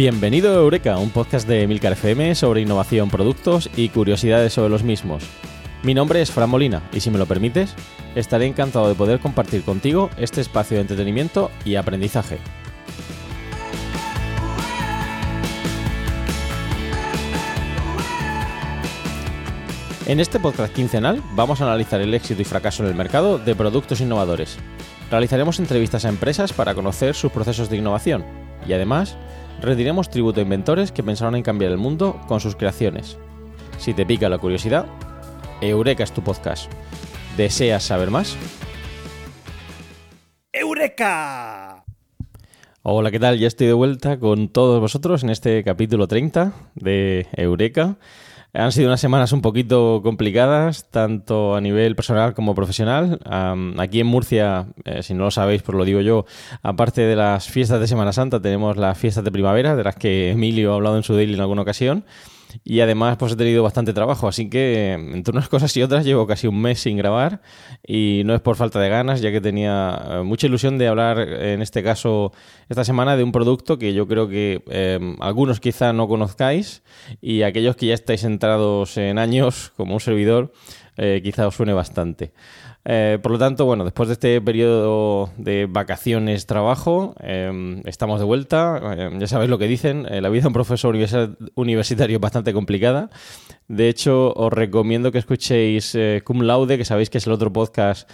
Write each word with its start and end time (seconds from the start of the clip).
Bienvenido 0.00 0.52
a 0.52 0.62
Eureka, 0.62 0.96
un 0.96 1.10
podcast 1.10 1.46
de 1.46 1.66
Milcar 1.66 1.92
FM 1.92 2.34
sobre 2.34 2.62
innovación, 2.62 3.10
productos 3.10 3.68
y 3.76 3.90
curiosidades 3.90 4.54
sobre 4.54 4.70
los 4.70 4.82
mismos. 4.82 5.22
Mi 5.82 5.92
nombre 5.92 6.22
es 6.22 6.30
Fran 6.30 6.48
Molina 6.48 6.82
y 6.90 7.00
si 7.00 7.10
me 7.10 7.18
lo 7.18 7.26
permites, 7.26 7.74
estaré 8.14 8.46
encantado 8.46 8.88
de 8.88 8.94
poder 8.94 9.20
compartir 9.20 9.62
contigo 9.62 10.08
este 10.16 10.40
espacio 10.40 10.78
de 10.78 10.80
entretenimiento 10.80 11.50
y 11.66 11.74
aprendizaje. 11.74 12.38
En 20.06 20.18
este 20.18 20.40
podcast 20.40 20.72
quincenal 20.72 21.22
vamos 21.34 21.60
a 21.60 21.64
analizar 21.64 22.00
el 22.00 22.14
éxito 22.14 22.40
y 22.40 22.46
fracaso 22.46 22.82
en 22.82 22.88
el 22.88 22.94
mercado 22.94 23.36
de 23.36 23.54
productos 23.54 24.00
innovadores. 24.00 24.56
Realizaremos 25.10 25.58
entrevistas 25.58 26.06
a 26.06 26.08
empresas 26.08 26.54
para 26.54 26.74
conocer 26.74 27.14
sus 27.14 27.30
procesos 27.30 27.68
de 27.68 27.76
innovación 27.76 28.24
y 28.66 28.72
además 28.72 29.18
rendiremos 29.60 30.08
tributo 30.08 30.40
a 30.40 30.42
inventores 30.42 30.92
que 30.92 31.02
pensaron 31.02 31.36
en 31.36 31.42
cambiar 31.42 31.70
el 31.70 31.78
mundo 31.78 32.20
con 32.26 32.40
sus 32.40 32.56
creaciones. 32.56 33.18
Si 33.78 33.94
te 33.94 34.06
pica 34.06 34.28
la 34.28 34.38
curiosidad, 34.38 34.86
Eureka 35.60 36.04
es 36.04 36.12
tu 36.12 36.22
podcast. 36.22 36.70
¿Deseas 37.36 37.82
saber 37.82 38.10
más? 38.10 38.36
¡Eureka! 40.52 41.84
Hola, 42.82 43.10
¿qué 43.10 43.20
tal? 43.20 43.38
Ya 43.38 43.46
estoy 43.46 43.66
de 43.66 43.72
vuelta 43.74 44.18
con 44.18 44.48
todos 44.48 44.80
vosotros 44.80 45.22
en 45.22 45.30
este 45.30 45.62
capítulo 45.62 46.08
30 46.08 46.52
de 46.74 47.26
Eureka. 47.32 47.96
Han 48.52 48.72
sido 48.72 48.88
unas 48.88 49.00
semanas 49.00 49.32
un 49.32 49.42
poquito 49.42 50.00
complicadas, 50.02 50.90
tanto 50.90 51.54
a 51.54 51.60
nivel 51.60 51.94
personal 51.94 52.34
como 52.34 52.54
profesional. 52.54 53.20
aquí 53.78 54.00
en 54.00 54.06
Murcia, 54.08 54.66
eh, 54.84 55.02
si 55.02 55.14
no 55.14 55.24
lo 55.24 55.30
sabéis, 55.30 55.62
pues 55.62 55.78
lo 55.78 55.84
digo 55.84 56.00
yo, 56.00 56.24
aparte 56.62 57.02
de 57.02 57.14
las 57.14 57.48
fiestas 57.48 57.80
de 57.80 57.86
Semana 57.86 58.12
Santa, 58.12 58.40
tenemos 58.40 58.76
las 58.76 58.98
fiestas 58.98 59.22
de 59.22 59.30
primavera, 59.30 59.76
de 59.76 59.84
las 59.84 59.94
que 59.94 60.32
Emilio 60.32 60.72
ha 60.72 60.74
hablado 60.76 60.96
en 60.96 61.04
su 61.04 61.14
daily 61.14 61.34
en 61.34 61.40
alguna 61.40 61.62
ocasión. 61.62 62.04
Y 62.64 62.80
además, 62.80 63.16
pues 63.16 63.32
he 63.32 63.36
tenido 63.36 63.62
bastante 63.62 63.92
trabajo, 63.92 64.28
así 64.28 64.48
que 64.48 64.92
entre 64.92 65.32
unas 65.32 65.48
cosas 65.48 65.76
y 65.76 65.82
otras 65.82 66.04
llevo 66.04 66.26
casi 66.26 66.46
un 66.46 66.60
mes 66.60 66.80
sin 66.80 66.96
grabar 66.96 67.40
y 67.86 68.22
no 68.24 68.34
es 68.34 68.40
por 68.40 68.56
falta 68.56 68.80
de 68.80 68.88
ganas, 68.88 69.20
ya 69.20 69.30
que 69.30 69.40
tenía 69.40 70.00
eh, 70.08 70.22
mucha 70.22 70.46
ilusión 70.46 70.78
de 70.78 70.88
hablar, 70.88 71.18
en 71.18 71.62
este 71.62 71.82
caso, 71.82 72.32
esta 72.68 72.84
semana 72.84 73.16
de 73.16 73.22
un 73.22 73.32
producto 73.32 73.78
que 73.78 73.94
yo 73.94 74.06
creo 74.06 74.28
que 74.28 74.62
em, 74.68 75.16
algunos 75.20 75.60
quizá 75.60 75.92
no 75.92 76.08
conozcáis 76.08 76.82
y 77.20 77.42
aquellos 77.42 77.76
que 77.76 77.86
ya 77.86 77.94
estáis 77.94 78.24
entrados 78.24 78.96
en 78.96 79.18
años, 79.18 79.72
como 79.76 79.94
un 79.94 80.00
servidor, 80.00 80.52
eh, 80.96 81.20
quizá 81.22 81.46
os 81.46 81.54
suene 81.54 81.72
bastante. 81.72 82.32
Eh, 82.84 83.18
por 83.22 83.32
lo 83.32 83.38
tanto, 83.38 83.66
bueno, 83.66 83.84
después 83.84 84.08
de 84.08 84.14
este 84.14 84.40
periodo 84.40 85.30
de 85.36 85.66
vacaciones, 85.66 86.46
trabajo, 86.46 87.14
em, 87.20 87.82
estamos 87.84 88.18
de 88.18 88.24
vuelta. 88.24 88.80
Em, 88.96 89.18
ya 89.18 89.26
sabéis 89.26 89.50
lo 89.50 89.58
que 89.58 89.68
dicen, 89.68 90.06
eh, 90.10 90.20
la 90.20 90.30
vida 90.30 90.42
de 90.42 90.48
un 90.48 90.54
profesor 90.54 90.96
universitario 91.54 92.16
es 92.16 92.20
bastante 92.20 92.52
complicada. 92.52 93.10
De 93.68 93.88
hecho, 93.88 94.32
os 94.34 94.52
recomiendo 94.52 95.12
que 95.12 95.18
escuchéis 95.18 95.94
eh, 95.94 96.22
Cum 96.24 96.42
Laude, 96.42 96.78
que 96.78 96.84
sabéis 96.84 97.10
que 97.10 97.18
es 97.18 97.26
el 97.26 97.32
otro 97.32 97.52
podcast 97.52 98.10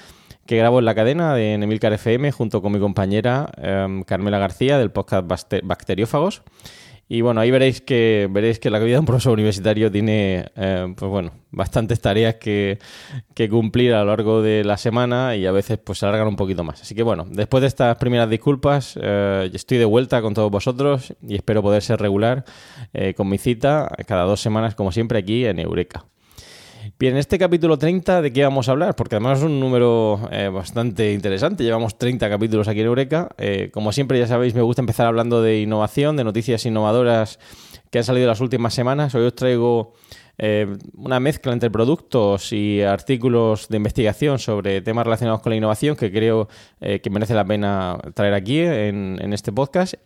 que 0.46 0.56
grabo 0.56 0.78
en 0.78 0.84
la 0.84 0.94
cadena 0.94 1.34
de 1.34 1.54
Emilcar 1.54 1.92
FM 1.92 2.30
junto 2.30 2.62
con 2.62 2.72
mi 2.72 2.78
compañera 2.78 3.50
em, 3.56 4.02
Carmela 4.02 4.38
García 4.38 4.78
del 4.78 4.90
podcast 4.90 5.26
Bacteriófagos. 5.62 6.42
Y 7.08 7.20
bueno, 7.20 7.40
ahí 7.40 7.52
veréis 7.52 7.80
que 7.80 8.28
veréis 8.28 8.58
que 8.58 8.68
la 8.68 8.80
vida 8.80 8.94
de 8.94 9.00
un 9.00 9.06
profesor 9.06 9.32
universitario 9.32 9.92
tiene 9.92 10.46
eh, 10.56 10.92
pues 10.96 11.08
bueno, 11.08 11.32
bastantes 11.52 12.00
tareas 12.00 12.34
que, 12.34 12.78
cumplir 13.48 13.94
a 13.94 14.00
lo 14.00 14.06
largo 14.06 14.42
de 14.42 14.64
la 14.64 14.76
semana 14.76 15.36
y 15.36 15.46
a 15.46 15.52
veces 15.52 15.78
pues 15.78 16.00
se 16.00 16.06
alargan 16.06 16.26
un 16.26 16.36
poquito 16.36 16.64
más. 16.64 16.82
Así 16.82 16.96
que 16.96 17.04
bueno, 17.04 17.24
después 17.30 17.60
de 17.60 17.68
estas 17.68 17.96
primeras 17.98 18.28
disculpas, 18.28 18.98
eh, 19.00 19.48
estoy 19.54 19.78
de 19.78 19.84
vuelta 19.84 20.20
con 20.20 20.34
todos 20.34 20.50
vosotros 20.50 21.14
y 21.22 21.36
espero 21.36 21.62
poder 21.62 21.82
ser 21.82 22.00
regular 22.00 22.44
eh, 22.92 23.14
con 23.14 23.28
mi 23.28 23.38
cita 23.38 23.88
cada 24.06 24.24
dos 24.24 24.40
semanas, 24.40 24.74
como 24.74 24.90
siempre, 24.90 25.20
aquí 25.20 25.46
en 25.46 25.60
Eureka. 25.60 26.06
Bien, 26.98 27.12
en 27.12 27.18
este 27.18 27.38
capítulo 27.38 27.76
30, 27.76 28.22
¿de 28.22 28.32
qué 28.32 28.42
vamos 28.42 28.68
a 28.68 28.72
hablar? 28.72 28.96
Porque 28.96 29.16
además 29.16 29.40
es 29.40 29.44
un 29.44 29.60
número 29.60 30.30
eh, 30.32 30.48
bastante 30.48 31.12
interesante. 31.12 31.62
Llevamos 31.62 31.98
30 31.98 32.26
capítulos 32.30 32.68
aquí 32.68 32.80
en 32.80 32.86
Eureka. 32.86 33.28
Eh, 33.36 33.68
como 33.70 33.92
siempre, 33.92 34.18
ya 34.18 34.26
sabéis, 34.26 34.54
me 34.54 34.62
gusta 34.62 34.80
empezar 34.80 35.06
hablando 35.06 35.42
de 35.42 35.60
innovación, 35.60 36.16
de 36.16 36.24
noticias 36.24 36.64
innovadoras 36.64 37.38
que 37.90 37.98
han 37.98 38.04
salido 38.04 38.26
las 38.26 38.40
últimas 38.40 38.72
semanas. 38.72 39.14
Hoy 39.14 39.24
os 39.26 39.34
traigo 39.34 39.92
eh, 40.38 40.74
una 40.96 41.20
mezcla 41.20 41.52
entre 41.52 41.70
productos 41.70 42.50
y 42.54 42.80
artículos 42.80 43.68
de 43.68 43.76
investigación 43.76 44.38
sobre 44.38 44.80
temas 44.80 45.04
relacionados 45.04 45.42
con 45.42 45.50
la 45.50 45.56
innovación 45.56 45.96
que 45.96 46.10
creo 46.10 46.48
que 46.80 47.10
merece 47.10 47.34
la 47.34 47.44
pena 47.44 47.98
traer 48.14 48.32
aquí 48.32 48.60
en, 48.60 49.18
en 49.20 49.34
este 49.34 49.52
podcast. 49.52 49.96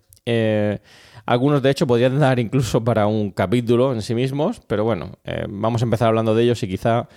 Algunos, 1.31 1.63
de 1.63 1.71
hecho, 1.71 1.87
podrían 1.87 2.19
dar 2.19 2.41
incluso 2.41 2.83
para 2.83 3.07
un 3.07 3.31
capítulo 3.31 3.93
en 3.93 4.03
sí 4.03 4.17
mismos, 4.17 4.61
pero 4.67 4.83
bueno, 4.83 5.13
eh, 5.23 5.47
vamos 5.49 5.81
a 5.81 5.85
empezar 5.85 6.09
hablando 6.09 6.35
de 6.35 6.43
ellos 6.43 6.61
y 6.65 6.69
quizá 6.69 7.09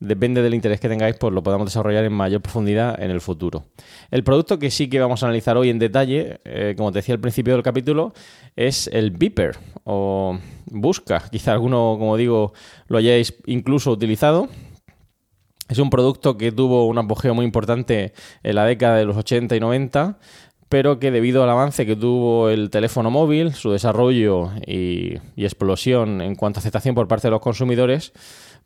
depende 0.00 0.40
del 0.40 0.54
interés 0.54 0.80
que 0.80 0.88
tengáis, 0.88 1.16
pues 1.16 1.34
lo 1.34 1.42
podamos 1.42 1.66
desarrollar 1.66 2.04
en 2.04 2.14
mayor 2.14 2.40
profundidad 2.40 2.98
en 3.02 3.10
el 3.10 3.20
futuro. 3.20 3.64
El 4.10 4.24
producto 4.24 4.58
que 4.58 4.70
sí 4.70 4.88
que 4.88 5.00
vamos 5.00 5.22
a 5.22 5.26
analizar 5.26 5.58
hoy 5.58 5.68
en 5.68 5.78
detalle, 5.78 6.40
eh, 6.46 6.74
como 6.78 6.92
te 6.92 7.00
decía 7.00 7.14
al 7.14 7.20
principio 7.20 7.52
del 7.52 7.62
capítulo, 7.62 8.14
es 8.56 8.88
el 8.92 9.10
Beeper 9.10 9.58
o 9.84 10.38
Busca. 10.66 11.24
Quizá 11.30 11.52
alguno, 11.52 11.96
como 11.98 12.16
digo, 12.16 12.54
lo 12.86 12.96
hayáis 12.96 13.34
incluso 13.44 13.90
utilizado. 13.90 14.48
Es 15.68 15.78
un 15.78 15.90
producto 15.90 16.38
que 16.38 16.50
tuvo 16.52 16.86
un 16.86 16.96
apogeo 16.96 17.34
muy 17.34 17.44
importante 17.44 18.14
en 18.42 18.54
la 18.54 18.64
década 18.64 18.96
de 18.96 19.04
los 19.04 19.18
80 19.18 19.54
y 19.54 19.60
90 19.60 20.18
pero 20.68 20.98
que 20.98 21.10
debido 21.10 21.42
al 21.42 21.50
avance 21.50 21.86
que 21.86 21.96
tuvo 21.96 22.50
el 22.50 22.70
teléfono 22.70 23.10
móvil, 23.10 23.54
su 23.54 23.70
desarrollo 23.72 24.50
y, 24.66 25.18
explosión 25.36 26.20
en 26.20 26.34
cuanto 26.34 26.58
a 26.58 26.60
aceptación 26.60 26.94
por 26.94 27.08
parte 27.08 27.28
de 27.28 27.32
los 27.32 27.40
consumidores, 27.40 28.12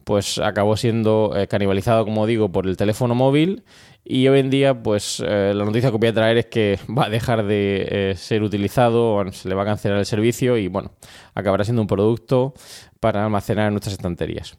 pues 0.05 0.39
acabó 0.39 0.77
siendo 0.77 1.33
eh, 1.37 1.47
canibalizado, 1.47 2.05
como 2.05 2.27
digo, 2.27 2.51
por 2.51 2.67
el 2.67 2.77
teléfono 2.77 3.15
móvil 3.15 3.63
y 4.05 4.27
hoy 4.27 4.41
en 4.41 4.51
día, 4.51 4.83
pues 4.83 5.23
eh, 5.25 5.53
la 5.55 5.65
noticia 5.65 5.93
que 5.93 5.97
voy 5.97 6.09
a 6.09 6.13
traer 6.13 6.39
es 6.39 6.47
que 6.47 6.79
va 6.99 7.07
a 7.07 7.11
dejar 7.11 7.45
de 7.45 7.87
eh, 7.89 8.15
ser 8.17 8.43
utilizado, 8.43 9.25
se 9.31 9.49
le 9.49 9.55
va 9.55 9.63
a 9.63 9.67
cancelar 9.67 9.99
el 9.99 10.07
servicio 10.07 10.57
y 10.57 10.69
bueno, 10.69 10.93
acabará 11.35 11.65
siendo 11.65 11.83
un 11.83 11.89
producto 11.89 12.55
para 12.99 13.25
almacenar 13.25 13.69
en 13.69 13.75
nuestras 13.75 13.95
estanterías. 13.95 14.59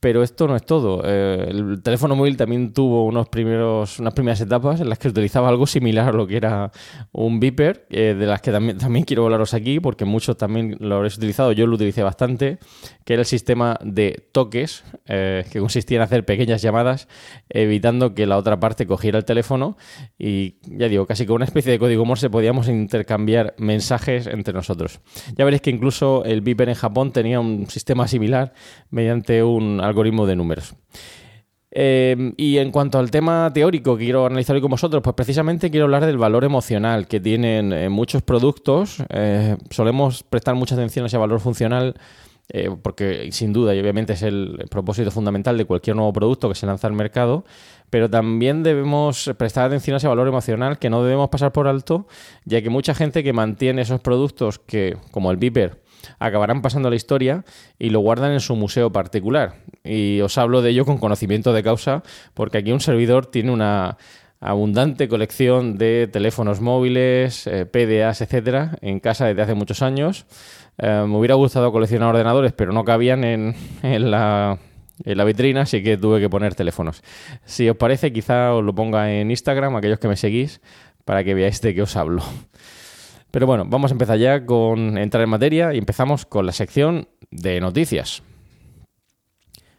Pero 0.00 0.22
esto 0.22 0.46
no 0.46 0.54
es 0.54 0.64
todo. 0.64 1.02
Eh, 1.04 1.46
el 1.48 1.82
teléfono 1.82 2.14
móvil 2.14 2.36
también 2.36 2.72
tuvo 2.72 3.04
unos 3.04 3.28
primeros, 3.28 3.98
unas 3.98 4.14
primeras 4.14 4.40
etapas 4.40 4.80
en 4.80 4.88
las 4.88 4.98
que 4.98 5.08
utilizaba 5.08 5.48
algo 5.48 5.66
similar 5.66 6.10
a 6.10 6.12
lo 6.12 6.26
que 6.26 6.36
era 6.36 6.70
un 7.10 7.40
Viper, 7.40 7.86
eh, 7.90 8.14
de 8.16 8.26
las 8.26 8.40
que 8.40 8.52
también, 8.52 8.78
también 8.78 9.04
quiero 9.04 9.24
hablaros 9.24 9.54
aquí, 9.54 9.80
porque 9.80 10.04
muchos 10.04 10.36
también 10.36 10.76
lo 10.78 10.96
habréis 10.96 11.16
utilizado. 11.16 11.50
Yo 11.50 11.66
lo 11.66 11.74
utilicé 11.74 12.04
bastante, 12.04 12.58
que 13.04 13.14
era 13.14 13.22
el 13.22 13.26
sistema 13.26 13.76
de 13.82 14.28
toques, 14.30 14.84
eh, 15.06 15.44
que 15.50 15.58
consistía 15.58 15.96
en 15.96 16.02
hacer 16.02 16.24
pequeñas 16.24 16.62
llamadas, 16.62 17.08
evitando 17.48 18.14
que 18.14 18.26
la 18.26 18.36
otra 18.36 18.60
parte 18.60 18.86
cogiera 18.86 19.18
el 19.18 19.24
teléfono. 19.24 19.76
Y 20.16 20.58
ya 20.62 20.88
digo, 20.88 21.06
casi 21.06 21.26
con 21.26 21.36
una 21.36 21.44
especie 21.44 21.72
de 21.72 21.78
código 21.80 22.04
Morse 22.04 22.30
podíamos 22.30 22.68
intercambiar 22.68 23.54
mensajes 23.58 24.28
entre 24.28 24.54
nosotros. 24.54 25.00
Ya 25.36 25.44
veréis 25.44 25.62
que 25.62 25.70
incluso 25.70 26.24
el 26.24 26.40
Viper 26.40 26.68
en 26.68 26.76
Japón 26.76 27.12
tenía 27.12 27.40
un 27.40 27.66
sistema 27.68 28.06
similar 28.06 28.52
mediante 28.90 29.42
un 29.42 29.80
algoritmo 29.88 30.26
de 30.26 30.36
números. 30.36 30.74
Em, 31.70 32.32
y 32.36 32.58
en 32.58 32.70
cuanto 32.70 32.98
al 32.98 33.10
tema 33.10 33.50
teórico 33.52 33.96
que 33.96 34.04
quiero 34.04 34.24
analizar 34.24 34.56
hoy 34.56 34.62
con 34.62 34.70
vosotros, 34.70 35.02
pues 35.02 35.14
precisamente 35.14 35.70
quiero 35.70 35.84
hablar 35.84 36.06
del 36.06 36.16
valor 36.16 36.44
emocional 36.44 37.06
que 37.06 37.20
tienen 37.20 37.72
eh, 37.72 37.88
muchos 37.88 38.22
productos. 38.22 39.02
Eh, 39.10 39.56
solemos 39.70 40.22
prestar 40.22 40.54
mucha 40.54 40.74
atención 40.74 41.04
a 41.04 41.08
ese 41.08 41.18
valor 41.18 41.40
funcional 41.40 41.94
eh, 42.50 42.70
porque 42.82 43.30
sin 43.30 43.52
duda 43.52 43.74
y 43.74 43.80
obviamente 43.80 44.14
es 44.14 44.22
el 44.22 44.64
propósito 44.70 45.10
fundamental 45.10 45.58
de 45.58 45.66
cualquier 45.66 45.96
nuevo 45.96 46.14
producto 46.14 46.48
que 46.48 46.54
se 46.54 46.64
lanza 46.64 46.86
al 46.86 46.94
mercado, 46.94 47.44
pero 47.90 48.08
también 48.08 48.62
debemos 48.62 49.30
prestar 49.36 49.66
atención 49.66 49.92
a 49.94 49.98
ese 49.98 50.08
valor 50.08 50.28
emocional 50.28 50.78
que 50.78 50.88
no 50.88 51.02
debemos 51.02 51.28
pasar 51.28 51.52
por 51.52 51.68
alto, 51.68 52.06
ya 52.46 52.62
que 52.62 52.70
mucha 52.70 52.94
gente 52.94 53.22
que 53.22 53.34
mantiene 53.34 53.82
esos 53.82 54.00
productos 54.00 54.58
que, 54.58 54.96
como 55.10 55.30
el 55.30 55.36
Viper, 55.36 55.82
acabarán 56.18 56.62
pasando 56.62 56.90
la 56.90 56.96
historia 56.96 57.44
y 57.78 57.90
lo 57.90 58.00
guardan 58.00 58.32
en 58.32 58.40
su 58.40 58.56
museo 58.56 58.92
particular. 58.92 59.54
Y 59.84 60.20
os 60.20 60.38
hablo 60.38 60.62
de 60.62 60.70
ello 60.70 60.84
con 60.84 60.98
conocimiento 60.98 61.52
de 61.52 61.62
causa, 61.62 62.02
porque 62.34 62.58
aquí 62.58 62.72
un 62.72 62.80
servidor 62.80 63.26
tiene 63.26 63.52
una 63.52 63.96
abundante 64.40 65.08
colección 65.08 65.78
de 65.78 66.08
teléfonos 66.10 66.60
móviles, 66.60 67.46
eh, 67.46 67.66
PDAs, 67.66 68.20
etcétera, 68.20 68.78
en 68.80 69.00
casa 69.00 69.26
desde 69.26 69.42
hace 69.42 69.54
muchos 69.54 69.82
años. 69.82 70.26
Eh, 70.78 71.04
me 71.06 71.16
hubiera 71.16 71.34
gustado 71.34 71.72
coleccionar 71.72 72.10
ordenadores, 72.10 72.52
pero 72.52 72.72
no 72.72 72.84
cabían 72.84 73.24
en, 73.24 73.54
la, 73.82 74.58
en 75.04 75.18
la 75.18 75.24
vitrina, 75.24 75.62
así 75.62 75.82
que 75.82 75.96
tuve 75.96 76.20
que 76.20 76.28
poner 76.28 76.54
teléfonos. 76.54 77.02
Si 77.44 77.68
os 77.68 77.76
parece, 77.76 78.12
quizá 78.12 78.54
os 78.54 78.64
lo 78.64 78.74
ponga 78.74 79.12
en 79.12 79.30
Instagram, 79.30 79.74
aquellos 79.76 79.98
que 79.98 80.08
me 80.08 80.16
seguís, 80.16 80.60
para 81.04 81.24
que 81.24 81.34
veáis 81.34 81.60
de 81.60 81.74
qué 81.74 81.82
os 81.82 81.96
hablo. 81.96 82.22
Pero 83.30 83.46
bueno, 83.46 83.64
vamos 83.66 83.90
a 83.90 83.94
empezar 83.94 84.18
ya 84.18 84.46
con 84.46 84.96
entrar 84.98 85.22
en 85.22 85.30
materia 85.30 85.74
y 85.74 85.78
empezamos 85.78 86.24
con 86.24 86.46
la 86.46 86.52
sección 86.52 87.08
de 87.30 87.60
noticias. 87.60 88.22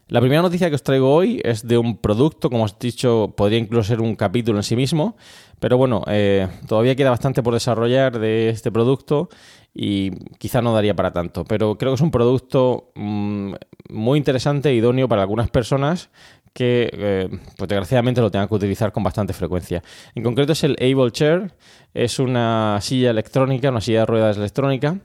La 0.09 0.21
primera 0.21 0.41
noticia 0.41 0.69
que 0.69 0.75
os 0.75 0.81
traigo 0.81 1.13
hoy 1.13 1.39
es 1.43 1.67
de 1.67 1.77
un 1.77 1.97
producto, 1.97 2.49
como 2.49 2.63
os 2.63 2.73
he 2.73 2.87
dicho, 2.87 3.35
podría 3.37 3.59
incluso 3.59 3.89
ser 3.89 4.01
un 4.01 4.15
capítulo 4.15 4.57
en 4.57 4.63
sí 4.63 4.75
mismo, 4.75 5.15
pero 5.59 5.77
bueno, 5.77 6.03
eh, 6.07 6.47
todavía 6.67 6.95
queda 6.95 7.11
bastante 7.11 7.43
por 7.43 7.53
desarrollar 7.53 8.17
de 8.17 8.49
este 8.49 8.71
producto 8.71 9.29
y 9.71 10.09
quizá 10.39 10.63
no 10.63 10.73
daría 10.73 10.95
para 10.95 11.11
tanto, 11.11 11.45
pero 11.45 11.77
creo 11.77 11.91
que 11.91 11.95
es 11.95 12.01
un 12.01 12.09
producto 12.09 12.91
mmm, 12.95 13.53
muy 13.89 14.17
interesante 14.17 14.69
e 14.69 14.73
idóneo 14.73 15.07
para 15.07 15.21
algunas 15.21 15.51
personas 15.51 16.09
que 16.53 16.89
eh, 16.93 17.29
pues 17.57 17.67
desgraciadamente 17.67 18.21
lo 18.21 18.31
tengan 18.31 18.47
que 18.47 18.55
utilizar 18.55 18.91
con 18.91 19.03
bastante 19.03 19.33
frecuencia. 19.33 19.83
En 20.15 20.23
concreto 20.23 20.53
es 20.53 20.63
el 20.63 20.75
Able 20.79 21.11
Chair, 21.11 21.53
es 21.93 22.19
una 22.19 22.79
silla 22.81 23.11
electrónica, 23.11 23.69
una 23.69 23.81
silla 23.81 24.01
de 24.01 24.05
ruedas 24.05 24.37
electrónica 24.37 24.97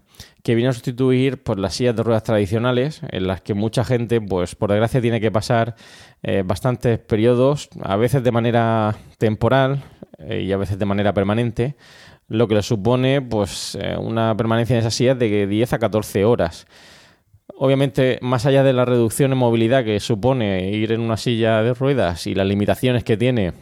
que 0.43 0.55
viene 0.55 0.71
a 0.71 0.73
sustituir 0.73 1.43
por 1.43 1.59
las 1.59 1.75
sillas 1.75 1.97
de 1.97 2.03
ruedas 2.03 2.23
tradicionales, 2.23 3.01
en 3.11 3.27
las 3.27 3.41
que 3.41 3.55
mucha 3.55 3.85
gente, 3.85 4.21
pues 4.21 4.55
por 4.55 4.71
desgracia, 4.71 5.01
tiene 5.01 5.21
que 5.21 5.31
pasar 5.31 5.75
eh, 6.23 6.43
bastantes 6.45 6.99
periodos, 6.99 7.69
a 7.83 7.97
veces 7.97 8.23
de 8.23 8.31
manera 8.31 8.95
temporal 9.19 9.83
eh, 10.19 10.43
y 10.43 10.53
a 10.53 10.57
veces 10.57 10.79
de 10.79 10.85
manera 10.85 11.15
permanente, 11.15 11.77
lo 12.29 12.47
que 12.47 12.55
le 12.55 12.63
supone 12.63 13.21
pues 13.23 13.77
una 13.99 14.35
permanencia 14.35 14.75
en 14.75 14.81
esas 14.81 14.95
sillas 14.95 15.19
de 15.19 15.47
10 15.47 15.73
a 15.75 15.79
14 15.79 16.25
horas. 16.25 16.67
Obviamente, 17.57 18.19
más 18.21 18.47
allá 18.47 18.63
de 18.65 18.73
la 18.73 18.85
reducción 18.85 19.33
en 19.33 19.39
movilidad 19.39 19.85
que 19.85 20.01
supone 20.01 20.71
ir 20.71 20.93
en 20.93 21.01
una 21.01 21.17
silla 21.17 21.63
de 21.63 21.75
ruedas 21.75 22.27
y 22.27 22.35
las 22.35 22.47
limitaciones 22.47 23.05
que 23.05 23.17
tiene 23.17 23.53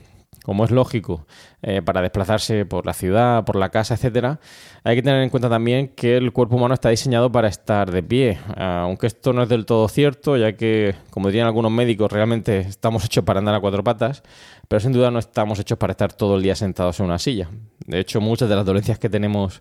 como 0.43 0.65
es 0.65 0.71
lógico, 0.71 1.27
eh, 1.63 1.83
para 1.83 2.03
desplazarse 2.03 2.67
por 2.67 2.85
la 2.85 2.93
ciudad, 2.93 3.45
por 3.45 3.57
la 3.57 3.71
casa, 3.71 3.95
etcétera, 3.95 4.41
hay 4.83 4.97
que 4.97 5.03
tener 5.03 5.23
en 5.23 5.31
cuenta 5.31 5.49
también 5.49 5.89
que 5.89 6.17
el 6.17 6.33
cuerpo 6.33 6.57
humano 6.57 6.75
está 6.75 6.89
diseñado 6.89 7.31
para 7.31 7.49
estar 7.49 7.91
de 7.91 8.03
pie, 8.03 8.39
aunque 8.57 9.07
esto 9.07 9.33
no 9.33 9.45
es 9.45 9.49
del 9.49 9.67
todo 9.67 9.89
cierto, 9.89 10.37
ya 10.37 10.57
que, 10.57 10.95
como 11.11 11.29
dirían 11.29 11.47
algunos 11.47 11.71
médicos, 11.71 12.11
realmente 12.11 12.59
estamos 12.59 13.05
hechos 13.05 13.25
para 13.25 13.39
andar 13.39 13.55
a 13.55 13.61
cuatro 13.61 13.85
patas, 13.85 14.23
pero 14.69 14.81
sin 14.81 14.93
duda 14.93 15.11
no 15.11 15.19
estamos 15.19 15.59
hechos 15.59 15.79
para 15.79 15.93
estar 15.93 16.13
todo 16.13 16.37
el 16.37 16.43
día 16.43 16.57
sentados 16.57 16.99
en 16.99 17.07
una 17.07 17.19
silla. 17.19 17.49
De 17.87 18.01
hecho, 18.01 18.21
muchas 18.21 18.49
de 18.49 18.57
las 18.57 18.65
dolencias 18.65 18.99
que 18.99 19.09
tenemos 19.09 19.61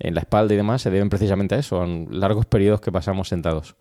en 0.00 0.14
la 0.14 0.20
espalda 0.20 0.54
y 0.54 0.56
demás 0.56 0.82
se 0.82 0.90
deben 0.90 1.08
precisamente 1.08 1.54
a 1.54 1.58
eso, 1.58 1.80
a 1.80 1.86
largos 1.86 2.46
periodos 2.46 2.80
que 2.80 2.90
pasamos 2.90 3.28
sentados. 3.28 3.76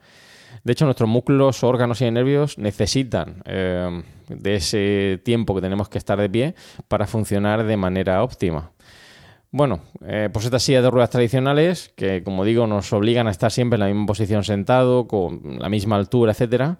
De 0.63 0.73
hecho, 0.73 0.85
nuestros 0.85 1.09
músculos, 1.09 1.63
órganos 1.63 2.01
y 2.01 2.11
nervios 2.11 2.57
necesitan 2.57 3.41
eh, 3.45 4.03
de 4.27 4.55
ese 4.55 5.21
tiempo 5.23 5.55
que 5.55 5.61
tenemos 5.61 5.89
que 5.89 5.97
estar 5.97 6.19
de 6.19 6.29
pie 6.29 6.55
para 6.87 7.07
funcionar 7.07 7.63
de 7.63 7.77
manera 7.77 8.23
óptima. 8.23 8.71
Bueno, 9.51 9.79
eh, 10.05 10.29
pues 10.31 10.45
estas 10.45 10.61
sillas 10.61 10.83
de 10.83 10.91
ruedas 10.91 11.09
tradicionales, 11.09 11.91
que 11.95 12.23
como 12.23 12.45
digo 12.45 12.67
nos 12.67 12.93
obligan 12.93 13.27
a 13.27 13.31
estar 13.31 13.51
siempre 13.51 13.77
en 13.77 13.79
la 13.79 13.87
misma 13.87 14.05
posición 14.05 14.43
sentado, 14.43 15.07
con 15.07 15.57
la 15.59 15.69
misma 15.69 15.95
altura, 15.95 16.33
etcétera, 16.33 16.77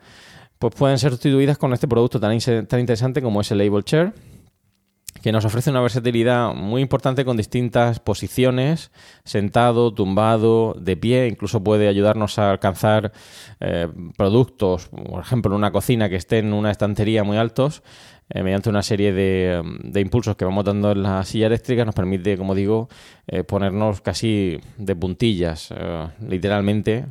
pues 0.59 0.75
pueden 0.75 0.99
ser 0.99 1.11
sustituidas 1.11 1.57
con 1.57 1.73
este 1.73 1.87
producto 1.87 2.19
tan, 2.19 2.37
tan 2.67 2.79
interesante 2.79 3.21
como 3.21 3.41
es 3.41 3.49
el 3.51 3.61
Able 3.61 3.83
Chair, 3.83 4.13
que 5.21 5.31
nos 5.31 5.45
ofrece 5.45 5.69
una 5.69 5.81
versatilidad 5.81 6.53
muy 6.53 6.81
importante 6.81 7.25
con 7.25 7.37
distintas 7.37 7.99
posiciones, 7.99 8.91
sentado, 9.23 9.93
tumbado, 9.93 10.75
de 10.79 10.97
pie, 10.97 11.27
incluso 11.27 11.63
puede 11.63 11.87
ayudarnos 11.87 12.39
a 12.39 12.51
alcanzar 12.51 13.11
eh, 13.59 13.87
productos, 14.17 14.87
por 14.87 15.21
ejemplo, 15.21 15.51
en 15.51 15.57
una 15.57 15.71
cocina 15.71 16.09
que 16.09 16.15
esté 16.15 16.39
en 16.39 16.53
una 16.53 16.71
estantería 16.71 17.23
muy 17.23 17.37
altos, 17.37 17.83
eh, 18.29 18.43
mediante 18.43 18.69
una 18.69 18.83
serie 18.83 19.11
de, 19.11 19.61
de, 19.83 20.01
impulsos 20.01 20.35
que 20.35 20.45
vamos 20.45 20.63
dando 20.63 20.91
en 20.91 21.03
la 21.03 21.23
silla 21.25 21.47
eléctrica, 21.47 21.83
nos 21.83 21.95
permite, 21.95 22.37
como 22.37 22.53
digo, 22.53 22.87
eh, 23.27 23.43
ponernos 23.43 24.01
casi 24.01 24.59
de 24.77 24.95
puntillas, 24.95 25.73
literalmente, 26.25 27.05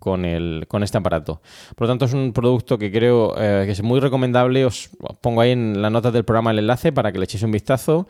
con, 0.00 0.24
el, 0.24 0.64
con 0.66 0.82
este 0.82 0.98
aparato. 0.98 1.40
Por 1.76 1.86
lo 1.86 1.92
tanto, 1.92 2.06
es 2.06 2.12
un 2.12 2.32
producto 2.32 2.76
que 2.76 2.90
creo 2.90 3.34
eh, 3.38 3.62
que 3.66 3.72
es 3.72 3.82
muy 3.82 4.00
recomendable. 4.00 4.64
Os 4.64 4.90
pongo 5.20 5.42
ahí 5.42 5.52
en 5.52 5.80
las 5.80 5.92
notas 5.92 6.12
del 6.12 6.24
programa 6.24 6.50
el 6.50 6.58
enlace 6.58 6.90
para 6.90 7.12
que 7.12 7.18
le 7.18 7.24
echéis 7.24 7.44
un 7.44 7.52
vistazo, 7.52 8.08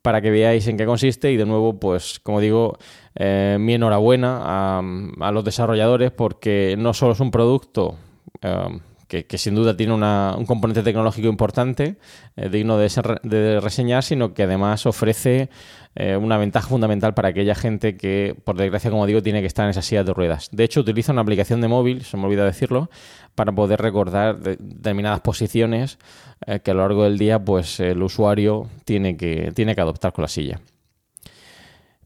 para 0.00 0.22
que 0.22 0.30
veáis 0.30 0.66
en 0.68 0.78
qué 0.78 0.86
consiste. 0.86 1.30
Y 1.30 1.36
de 1.36 1.44
nuevo, 1.44 1.78
pues 1.78 2.18
como 2.20 2.40
digo, 2.40 2.78
eh, 3.14 3.58
mi 3.60 3.74
enhorabuena 3.74 4.78
a, 4.78 5.32
los 5.32 5.44
desarrolladores 5.44 6.12
porque 6.12 6.76
no 6.78 6.94
solo 6.94 7.12
es 7.12 7.20
un 7.20 7.30
producto 7.30 7.96
eh, 8.40 8.78
que, 9.08 9.38
sin 9.38 9.54
duda 9.54 9.76
tiene 9.76 9.94
un 9.94 10.46
componente 10.46 10.82
tecnológico 10.82 11.28
importante, 11.28 11.96
eh, 12.36 12.48
digno 12.48 12.76
de, 12.76 12.90
de, 13.22 13.60
reseñar, 13.60 14.02
sino 14.02 14.34
que 14.34 14.42
además 14.42 14.84
ofrece 14.86 15.48
eh, 15.94 16.16
una 16.16 16.36
ventaja 16.38 16.68
fundamental 16.68 17.14
para 17.14 17.28
aquella 17.28 17.54
gente 17.54 17.96
que, 17.96 18.34
por 18.44 18.56
desgracia, 18.56 18.90
como 18.90 19.06
digo, 19.06 19.22
tiene 19.22 19.40
que 19.40 19.46
estar 19.46 19.64
en 19.64 19.70
esas 19.70 19.86
sillas 19.86 20.06
de 20.06 20.12
ruedas. 20.12 20.48
De 20.50 20.64
hecho, 20.64 20.80
utiliza 20.80 21.12
una 21.12 21.22
aplicación 21.22 21.60
de 21.60 21.68
móvil, 21.68 22.04
se 22.04 22.16
me 22.16 22.24
olvida 22.24 22.44
decirlo, 22.44 22.90
para 23.34 23.52
poder 23.52 23.80
recordar 23.80 24.40
determinadas 24.40 25.20
posiciones 25.20 25.98
eh, 26.46 26.60
que 26.60 26.72
a 26.72 26.74
lo 26.74 26.80
largo 26.80 27.04
del 27.04 27.16
día 27.16 27.38
pues, 27.38 27.78
el 27.80 28.02
usuario 28.02 28.68
tiene 28.84 29.16
que, 29.16 29.52
tiene 29.54 29.74
que 29.74 29.80
adoptar 29.80 30.12
con 30.12 30.22
la 30.22 30.28
silla. 30.28 30.60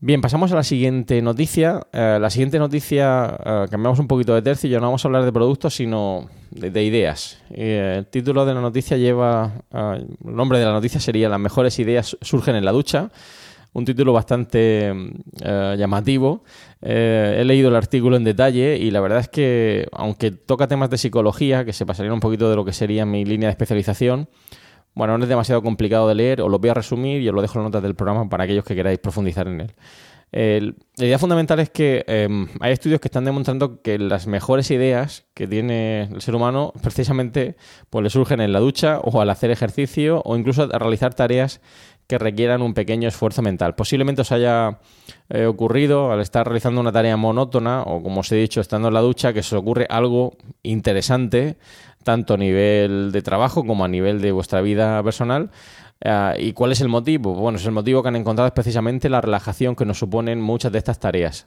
Bien, 0.02 0.22
pasamos 0.22 0.50
a 0.50 0.54
la 0.54 0.62
siguiente 0.62 1.20
noticia. 1.20 1.82
Eh, 1.92 2.16
la 2.18 2.30
siguiente 2.30 2.58
noticia, 2.58 3.36
eh, 3.44 3.66
cambiamos 3.70 3.98
un 3.98 4.08
poquito 4.08 4.34
de 4.34 4.40
tercio, 4.40 4.70
ya 4.70 4.78
no 4.78 4.86
vamos 4.86 5.04
a 5.04 5.08
hablar 5.08 5.26
de 5.26 5.32
productos, 5.32 5.74
sino 5.74 6.30
de, 6.50 6.82
ideas. 6.82 7.36
Eh, 7.50 7.96
el 7.98 8.06
título 8.06 8.46
de 8.46 8.54
la 8.54 8.62
noticia 8.62 8.96
lleva, 8.96 9.52
el 9.70 10.08
nombre 10.22 10.58
de 10.58 10.64
la 10.64 10.72
noticia 10.72 11.00
sería 11.00 11.28
Las 11.28 11.38
mejores 11.38 11.78
ideas 11.78 12.16
surgen 12.22 12.56
en 12.56 12.64
la 12.64 12.72
ducha. 12.72 13.10
Un 13.74 13.84
título 13.84 14.14
bastante 14.14 14.90
llamativo. 15.42 16.44
he 16.80 17.44
leído 17.44 17.68
el 17.68 17.76
artículo 17.76 18.16
en 18.16 18.24
detalle 18.24 18.78
y 18.78 18.90
la 18.90 19.00
verdad 19.00 19.20
es 19.20 19.28
que, 19.28 19.86
aunque 19.92 20.30
toca 20.30 20.66
temas 20.66 20.88
de 20.88 20.96
psicología, 20.96 21.66
que 21.66 21.74
se 21.74 21.84
pasarían 21.84 22.14
un 22.14 22.20
poquito 22.20 22.48
de 22.48 22.56
lo 22.56 22.64
que 22.64 22.72
sería 22.72 23.04
mi 23.04 23.24
línea 23.26 23.48
de 23.48 23.52
especialización, 23.52 24.28
bueno, 24.94 25.16
no 25.16 25.24
es 25.24 25.28
demasiado 25.28 25.62
complicado 25.62 26.08
de 26.08 26.14
leer, 26.14 26.40
os 26.40 26.50
lo 26.50 26.58
voy 26.58 26.70
a 26.70 26.74
resumir 26.74 27.22
y 27.22 27.28
os 27.28 27.34
lo 27.34 27.42
dejo 27.42 27.58
en 27.58 27.64
las 27.64 27.68
notas 27.68 27.82
del 27.82 27.94
programa 27.94 28.28
para 28.28 28.44
aquellos 28.44 28.64
que 28.64 28.74
queráis 28.74 28.98
profundizar 28.98 29.46
en 29.46 29.60
él. 30.32 30.76
la 30.96 31.04
idea 31.04 31.18
fundamental 31.18 31.60
es 31.60 31.70
que 31.70 32.04
em, 32.06 32.48
hay 32.60 32.72
estudios 32.72 33.00
que 33.00 33.08
están 33.08 33.24
demostrando 33.24 33.82
que 33.82 33.98
las 33.98 34.26
mejores 34.26 34.70
ideas 34.70 35.26
que 35.34 35.46
tiene 35.46 36.02
el 36.02 36.20
ser 36.20 36.34
humano 36.34 36.72
precisamente 36.82 37.56
pues, 37.88 38.02
le 38.02 38.10
surgen 38.10 38.40
en 38.40 38.52
la 38.52 38.60
ducha 38.60 39.00
o 39.00 39.20
al 39.20 39.30
hacer 39.30 39.50
ejercicio 39.50 40.22
o 40.24 40.36
incluso 40.36 40.68
a 40.72 40.78
realizar 40.78 41.14
tareas 41.14 41.60
que 42.10 42.18
requieran 42.18 42.60
un 42.60 42.74
pequeño 42.74 43.06
esfuerzo 43.06 43.40
mental. 43.40 43.76
Posiblemente 43.76 44.22
os 44.22 44.32
haya 44.32 44.80
eh, 45.28 45.46
ocurrido 45.46 46.10
al 46.10 46.20
estar 46.20 46.44
realizando 46.44 46.80
una 46.80 46.90
tarea 46.90 47.16
monótona 47.16 47.82
o 47.82 48.02
como 48.02 48.20
os 48.20 48.32
he 48.32 48.36
dicho, 48.36 48.60
estando 48.60 48.88
en 48.88 48.94
la 48.94 49.00
ducha, 49.00 49.32
que 49.32 49.44
se 49.44 49.54
os 49.54 49.62
ocurre 49.62 49.86
algo 49.88 50.32
interesante, 50.64 51.56
tanto 52.02 52.34
a 52.34 52.36
nivel 52.36 53.12
de 53.12 53.22
trabajo 53.22 53.64
como 53.64 53.84
a 53.84 53.88
nivel 53.88 54.20
de 54.20 54.32
vuestra 54.32 54.60
vida 54.60 55.00
personal. 55.04 55.52
Uh, 56.04 56.34
¿Y 56.36 56.52
cuál 56.52 56.72
es 56.72 56.80
el 56.80 56.88
motivo? 56.88 57.32
Bueno, 57.34 57.58
es 57.58 57.64
el 57.66 57.72
motivo 57.72 58.02
que 58.02 58.08
han 58.08 58.16
encontrado 58.16 58.48
es 58.48 58.54
precisamente 58.54 59.08
la 59.08 59.20
relajación 59.20 59.76
que 59.76 59.84
nos 59.84 60.00
suponen 60.00 60.40
muchas 60.40 60.72
de 60.72 60.78
estas 60.78 60.98
tareas. 60.98 61.46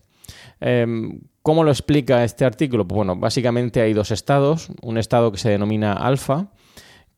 Um, 0.62 1.20
¿Cómo 1.42 1.66
lo 1.66 1.72
explica 1.72 2.24
este 2.24 2.46
artículo? 2.46 2.88
Pues 2.88 2.96
bueno, 2.96 3.18
básicamente 3.18 3.82
hay 3.82 3.92
dos 3.92 4.12
estados. 4.12 4.70
Un 4.82 4.98
estado 4.98 5.30
que 5.30 5.40
se 5.40 5.50
denomina 5.50 5.92
alfa, 5.92 6.48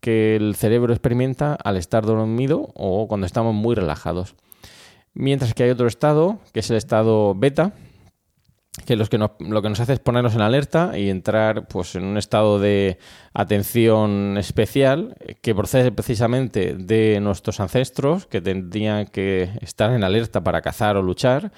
que 0.05 0.35
el 0.35 0.53
cerebro 0.53 0.93
experimenta 0.93 1.55
al 1.55 1.77
estar 1.77 2.05
dormido 2.05 2.69
o 2.75 3.07
cuando 3.07 3.25
estamos 3.25 3.55
muy 3.55 3.74
relajados. 3.74 4.35
Mientras 5.15 5.55
que 5.55 5.63
hay 5.63 5.71
otro 5.71 5.88
estado, 5.88 6.38
que 6.53 6.59
es 6.59 6.69
el 6.69 6.77
estado 6.77 7.33
beta, 7.33 7.74
que, 8.85 8.95
los 8.95 9.09
lo 9.12 9.62
que 9.63 9.69
nos 9.69 9.79
hace 9.79 9.93
es 9.93 10.00
ponernos 10.00 10.35
en 10.35 10.41
alerta 10.41 10.95
y 10.95 11.09
entrar 11.09 11.67
pues, 11.67 11.95
en 11.95 12.03
un 12.03 12.19
estado 12.19 12.59
de 12.59 13.00
atención 13.33 14.38
especial 14.38 15.15
que 15.41 15.55
procede 15.55 15.91
precisamente 15.91 16.75
de 16.75 17.19
nuestros 17.19 17.59
ancestros 17.59 18.27
que 18.27 18.41
tendrían 18.41 19.07
que 19.07 19.50
estar 19.62 19.91
en 19.91 20.03
alerta 20.03 20.43
para 20.43 20.62
cazar 20.62 20.97
o 20.97 21.01
luchar. 21.01 21.51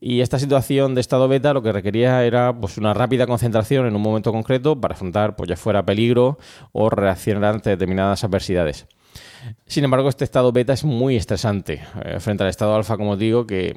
Y 0.00 0.20
esta 0.20 0.38
situación 0.38 0.94
de 0.94 1.00
estado 1.00 1.26
beta 1.26 1.54
lo 1.54 1.62
que 1.62 1.72
requería 1.72 2.24
era 2.24 2.54
pues, 2.58 2.76
una 2.76 2.92
rápida 2.92 3.26
concentración 3.26 3.86
en 3.86 3.96
un 3.96 4.02
momento 4.02 4.30
concreto 4.30 4.78
para 4.80 4.94
afrontar, 4.94 5.36
pues 5.36 5.48
ya 5.48 5.56
fuera 5.56 5.86
peligro 5.86 6.38
o 6.72 6.90
reaccionar 6.90 7.54
ante 7.54 7.70
determinadas 7.70 8.22
adversidades. 8.22 8.86
Sin 9.66 9.84
embargo, 9.84 10.08
este 10.08 10.24
estado 10.24 10.52
beta 10.52 10.72
es 10.72 10.84
muy 10.84 11.16
estresante 11.16 11.82
eh, 12.04 12.20
frente 12.20 12.42
al 12.42 12.50
estado 12.50 12.74
alfa, 12.74 12.96
como 12.96 13.16
digo, 13.16 13.46
que 13.46 13.76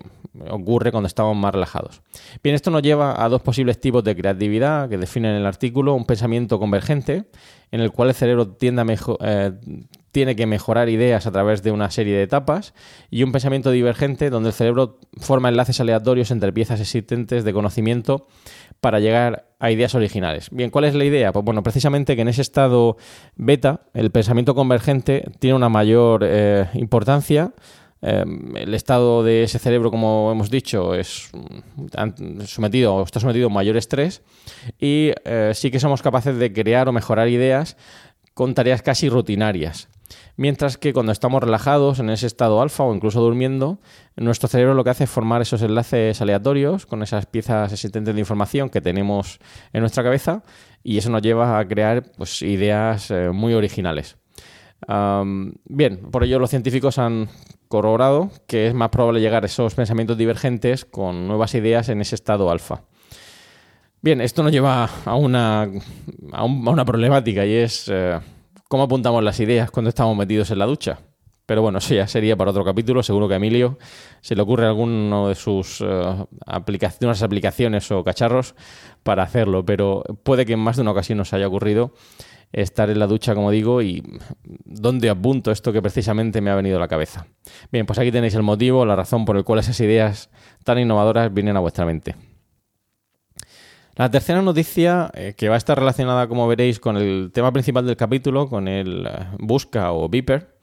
ocurre 0.49 0.91
cuando 0.91 1.07
estamos 1.07 1.35
más 1.37 1.53
relajados. 1.53 2.01
Bien, 2.43 2.55
esto 2.55 2.71
nos 2.71 2.81
lleva 2.81 3.23
a 3.23 3.29
dos 3.29 3.41
posibles 3.41 3.79
tipos 3.79 4.03
de 4.03 4.15
creatividad 4.15 4.89
que 4.89 4.97
definen 4.97 5.35
el 5.35 5.45
artículo. 5.45 5.93
Un 5.93 6.05
pensamiento 6.05 6.59
convergente, 6.59 7.25
en 7.71 7.81
el 7.81 7.91
cual 7.91 8.09
el 8.09 8.15
cerebro 8.15 8.47
tiende 8.49 8.81
a 8.81 8.85
eh, 9.21 9.51
tiene 10.11 10.35
que 10.35 10.45
mejorar 10.45 10.89
ideas 10.89 11.27
a 11.27 11.31
través 11.31 11.63
de 11.63 11.71
una 11.71 11.91
serie 11.91 12.15
de 12.15 12.23
etapas, 12.23 12.73
y 13.09 13.23
un 13.23 13.31
pensamiento 13.31 13.71
divergente, 13.71 14.29
donde 14.29 14.49
el 14.49 14.53
cerebro 14.53 14.99
forma 15.17 15.49
enlaces 15.49 15.79
aleatorios 15.79 16.31
entre 16.31 16.53
piezas 16.53 16.79
existentes 16.79 17.43
de 17.43 17.53
conocimiento 17.53 18.27
para 18.81 18.99
llegar 18.99 19.49
a 19.59 19.71
ideas 19.71 19.95
originales. 19.95 20.49
Bien, 20.51 20.69
¿cuál 20.69 20.85
es 20.85 20.95
la 20.95 21.05
idea? 21.05 21.31
Pues 21.31 21.43
bueno, 21.43 21.63
precisamente 21.63 22.15
que 22.15 22.21
en 22.21 22.29
ese 22.29 22.41
estado 22.41 22.97
beta 23.35 23.81
el 23.93 24.11
pensamiento 24.11 24.55
convergente 24.55 25.25
tiene 25.39 25.55
una 25.55 25.69
mayor 25.69 26.21
eh, 26.23 26.67
importancia 26.73 27.53
Em, 28.01 28.55
el 28.55 28.73
estado 28.73 29.23
de 29.23 29.43
ese 29.43 29.59
cerebro, 29.59 29.91
como 29.91 30.31
hemos 30.31 30.49
dicho, 30.49 30.95
es 30.95 31.29
sometido 32.45 33.03
está 33.03 33.19
sometido 33.19 33.47
a 33.47 33.49
mayor 33.49 33.75
estrés 33.75 34.21
y 34.79 35.11
eh, 35.25 35.51
sí 35.53 35.69
que 35.69 35.81
somos 35.81 36.01
capaces 36.01 36.37
de 36.37 36.53
crear 36.53 36.87
o 36.87 36.93
mejorar 36.93 37.27
ideas 37.27 37.75
con 38.33 38.53
tareas 38.53 38.81
casi 38.81 39.09
rutinarias. 39.09 39.89
Mientras 40.35 40.77
que 40.77 40.93
cuando 40.93 41.11
estamos 41.11 41.41
relajados 41.41 41.99
en 41.99 42.09
ese 42.09 42.27
estado 42.27 42.61
alfa 42.61 42.83
o 42.83 42.93
incluso 42.93 43.21
durmiendo, 43.21 43.79
nuestro 44.15 44.47
cerebro 44.47 44.73
lo 44.73 44.83
que 44.83 44.89
hace 44.89 45.03
es 45.03 45.09
formar 45.09 45.41
esos 45.41 45.61
enlaces 45.61 46.21
aleatorios 46.21 46.85
con 46.85 47.03
esas 47.03 47.25
piezas 47.25 47.71
existentes 47.71 48.13
de 48.13 48.19
información 48.19 48.69
que 48.69 48.81
tenemos 48.81 49.39
en 49.73 49.81
nuestra 49.81 50.03
cabeza 50.03 50.43
y 50.83 50.97
eso 50.97 51.09
nos 51.09 51.21
lleva 51.21 51.59
a 51.59 51.67
crear 51.67 52.03
pues, 52.17 52.41
ideas 52.41 53.11
eh, 53.11 53.29
muy 53.31 53.53
originales. 53.53 54.17
bien, 55.65 55.97
por 56.11 56.23
ello 56.23 56.39
los 56.39 56.49
científicos 56.49 56.97
han 56.97 57.29
corroborado 57.67 58.31
que 58.47 58.67
es 58.67 58.73
más 58.73 58.89
probable 58.89 59.21
llegar 59.21 59.43
a 59.43 59.45
esos 59.45 59.75
pensamientos 59.75 60.17
divergentes 60.17 60.85
con 60.85 61.27
nuevas 61.27 61.53
ideas 61.53 61.89
en 61.89 62.01
ese 62.01 62.15
estado 62.15 62.49
alfa. 62.49 62.83
Bien, 64.01 64.21
esto 64.21 64.43
nos 64.43 64.53
lleva 64.53 64.89
a 65.05 65.15
una, 65.15 65.69
a, 66.31 66.43
una 66.45 66.85
problemática 66.85 67.45
y 67.45 67.53
es 67.53 67.89
eh, 67.91 68.17
cómo 68.69 68.83
apuntamos 68.83 69.21
las 69.23 69.39
ideas 69.41 69.71
cuando 69.71 69.89
estamos 69.89 70.15
metidos 70.15 70.51
en 70.51 70.59
la 70.59 70.65
ducha. 70.65 70.99
Pero 71.45 71.63
bueno, 71.63 71.79
eso 71.79 71.95
ya 71.95 72.07
sería 72.07 72.37
para 72.37 72.51
otro 72.51 72.63
capítulo. 72.63 73.01
Seguro 73.01 73.27
que 73.27 73.33
a 73.33 73.37
Emilio 73.37 73.79
se 74.21 74.35
le 74.35 74.43
ocurre 74.43 74.67
alguno 74.67 75.27
de 75.27 75.33
sus 75.33 75.81
uh, 75.81 76.27
aplicaciones, 76.45 77.23
aplicaciones 77.23 77.91
o 77.91 78.03
cacharros 78.03 78.53
para 79.01 79.23
hacerlo. 79.23 79.65
Pero 79.65 80.03
puede 80.21 80.45
que 80.45 80.53
en 80.53 80.59
más 80.59 80.75
de 80.75 80.83
una 80.83 80.91
ocasión 80.91 81.17
nos 81.17 81.33
haya 81.33 81.47
ocurrido 81.47 81.95
estar 82.51 82.91
en 82.91 82.99
la 82.99 83.07
ducha, 83.07 83.33
como 83.33 83.49
digo, 83.49 83.81
y 83.81 84.03
dónde 84.65 85.09
apunto 85.09 85.49
esto 85.49 85.73
que 85.73 85.81
precisamente 85.81 86.39
me 86.39 86.51
ha 86.51 86.55
venido 86.55 86.77
a 86.77 86.79
la 86.79 86.87
cabeza. 86.87 87.25
Bien, 87.71 87.87
pues 87.87 87.97
aquí 87.97 88.11
tenéis 88.11 88.35
el 88.35 88.43
motivo, 88.43 88.85
la 88.85 88.95
razón 88.95 89.25
por 89.25 89.35
el 89.35 89.43
cual 89.43 89.59
esas 89.59 89.79
ideas 89.79 90.29
tan 90.63 90.77
innovadoras 90.77 91.33
vienen 91.33 91.57
a 91.57 91.59
vuestra 91.59 91.83
mente. 91.83 92.15
La 93.99 94.09
tercera 94.09 94.41
noticia, 94.41 95.11
eh, 95.13 95.33
que 95.35 95.49
va 95.49 95.55
a 95.55 95.57
estar 95.57 95.77
relacionada, 95.77 96.29
como 96.29 96.47
veréis, 96.47 96.79
con 96.79 96.95
el 96.95 97.31
tema 97.33 97.51
principal 97.51 97.85
del 97.85 97.97
capítulo, 97.97 98.47
con 98.47 98.69
el 98.69 99.05
eh, 99.05 99.11
busca 99.39 99.91
o 99.91 100.07
beeper, 100.07 100.55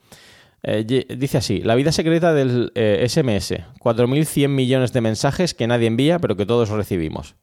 eh, 0.63 1.05
dice 1.15 1.37
así, 1.37 1.61
la 1.61 1.75
vida 1.75 1.91
secreta 1.91 2.33
del 2.33 2.71
SMS, 2.73 3.59
4.100 3.79 4.47
millones 4.47 4.91
de 4.91 5.01
mensajes 5.01 5.53
que 5.53 5.67
nadie 5.67 5.85
envía, 5.85 6.17
pero 6.17 6.35
que 6.35 6.47
todos 6.47 6.69
recibimos. 6.69 7.35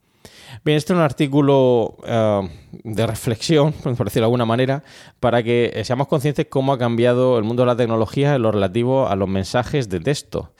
Bien, 0.64 0.76
este 0.76 0.94
es 0.94 0.96
un 0.96 1.04
artículo 1.04 1.96
de 2.82 3.06
reflexión, 3.06 3.72
por 3.84 4.06
decirlo 4.06 4.22
de 4.22 4.30
alguna 4.30 4.46
manera, 4.46 4.82
para 5.20 5.44
que 5.44 5.80
seamos 5.84 6.08
conscientes 6.08 6.48
cómo 6.50 6.72
ha 6.72 6.78
cambiado 6.78 7.38
el 7.38 7.44
mundo 7.44 7.62
de 7.62 7.66
la 7.68 7.76
tecnología 7.76 8.34
en 8.34 8.42
lo 8.42 8.50
relativo 8.50 9.06
a 9.06 9.14
los 9.14 9.28
mensajes 9.28 9.88
de 9.88 10.00
texto. 10.00 10.54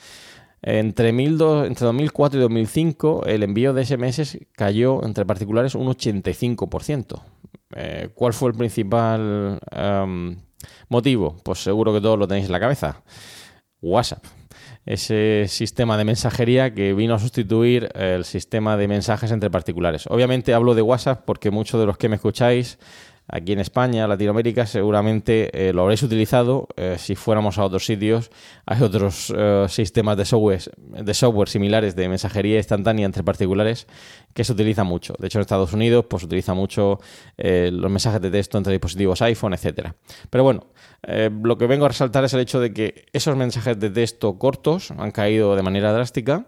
Entre, 0.67 1.09
entre 1.09 1.85
2004 1.85 2.39
y 2.39 2.41
2005 2.41 3.25
el 3.27 3.43
envío 3.43 3.71
de 3.71 3.85
SMS 3.85 4.39
cayó 4.53 5.05
entre 5.05 5.23
particulares 5.23 5.75
un 5.75 5.85
85%. 5.85 7.21
Eh, 7.75 8.09
¿Cuál 8.15 8.33
fue 8.33 8.49
el 8.49 8.57
principal 8.57 9.59
em, 9.69 10.37
motivo? 10.89 11.37
Pues 11.43 11.59
seguro 11.59 11.93
que 11.93 12.01
todos 12.01 12.17
lo 12.17 12.27
tenéis 12.27 12.47
en 12.47 12.51
la 12.51 12.59
cabeza. 12.59 13.03
WhatsApp 13.79 14.25
ese 14.85 15.45
sistema 15.47 15.97
de 15.97 16.05
mensajería 16.05 16.73
que 16.73 16.93
vino 16.93 17.15
a 17.15 17.19
sustituir 17.19 17.89
el 17.95 18.23
sistema 18.23 18.77
de 18.77 18.87
mensajes 18.87 19.31
entre 19.31 19.49
particulares. 19.49 20.05
Obviamente 20.07 20.53
hablo 20.53 20.75
de 20.75 20.81
WhatsApp 20.81 21.23
porque 21.25 21.51
muchos 21.51 21.79
de 21.79 21.87
los 21.87 21.97
que 21.97 22.09
me 22.09 22.15
escucháis 22.15 22.77
aquí 23.27 23.53
en 23.53 23.59
España, 23.59 24.07
Latinoamérica, 24.07 24.65
seguramente 24.65 25.67
eh, 25.67 25.73
lo 25.73 25.83
habréis 25.83 26.03
utilizado. 26.03 26.67
Eh, 26.75 26.95
si 26.97 27.15
fuéramos 27.15 27.57
a 27.57 27.63
otros 27.63 27.85
sitios, 27.85 28.31
hay 28.65 28.81
otros 28.81 29.33
eh, 29.35 29.65
sistemas 29.69 30.17
de 30.17 30.25
software, 30.25 30.61
de 30.77 31.13
software 31.13 31.49
similares 31.49 31.95
de 31.95 32.07
mensajería 32.09 32.57
instantánea 32.57 33.05
entre 33.05 33.23
particulares 33.23 33.87
que 34.33 34.43
se 34.43 34.53
utilizan 34.53 34.87
mucho. 34.87 35.15
De 35.19 35.27
hecho, 35.27 35.39
en 35.39 35.41
Estados 35.41 35.73
Unidos 35.73 36.05
pues, 36.09 36.23
utiliza 36.23 36.53
mucho 36.53 36.99
los 37.37 37.91
mensajes 37.91 38.21
de 38.21 38.31
texto 38.31 38.57
entre 38.57 38.73
dispositivos 38.73 39.21
iPhone, 39.21 39.53
etcétera. 39.53 39.95
Pero 40.29 40.43
bueno, 40.43 40.67
lo 41.41 41.57
que 41.57 41.67
vengo 41.67 41.85
a 41.85 41.87
resaltar 41.87 42.25
es 42.25 42.33
el 42.33 42.41
hecho 42.41 42.59
de 42.59 42.73
que 42.73 43.05
esos 43.13 43.37
mensajes 43.37 43.79
de 43.79 43.89
texto 43.89 44.37
cortos 44.37 44.91
han 44.91 45.11
caído 45.11 45.55
de 45.55 45.63
manera 45.63 45.93
drástica, 45.93 46.47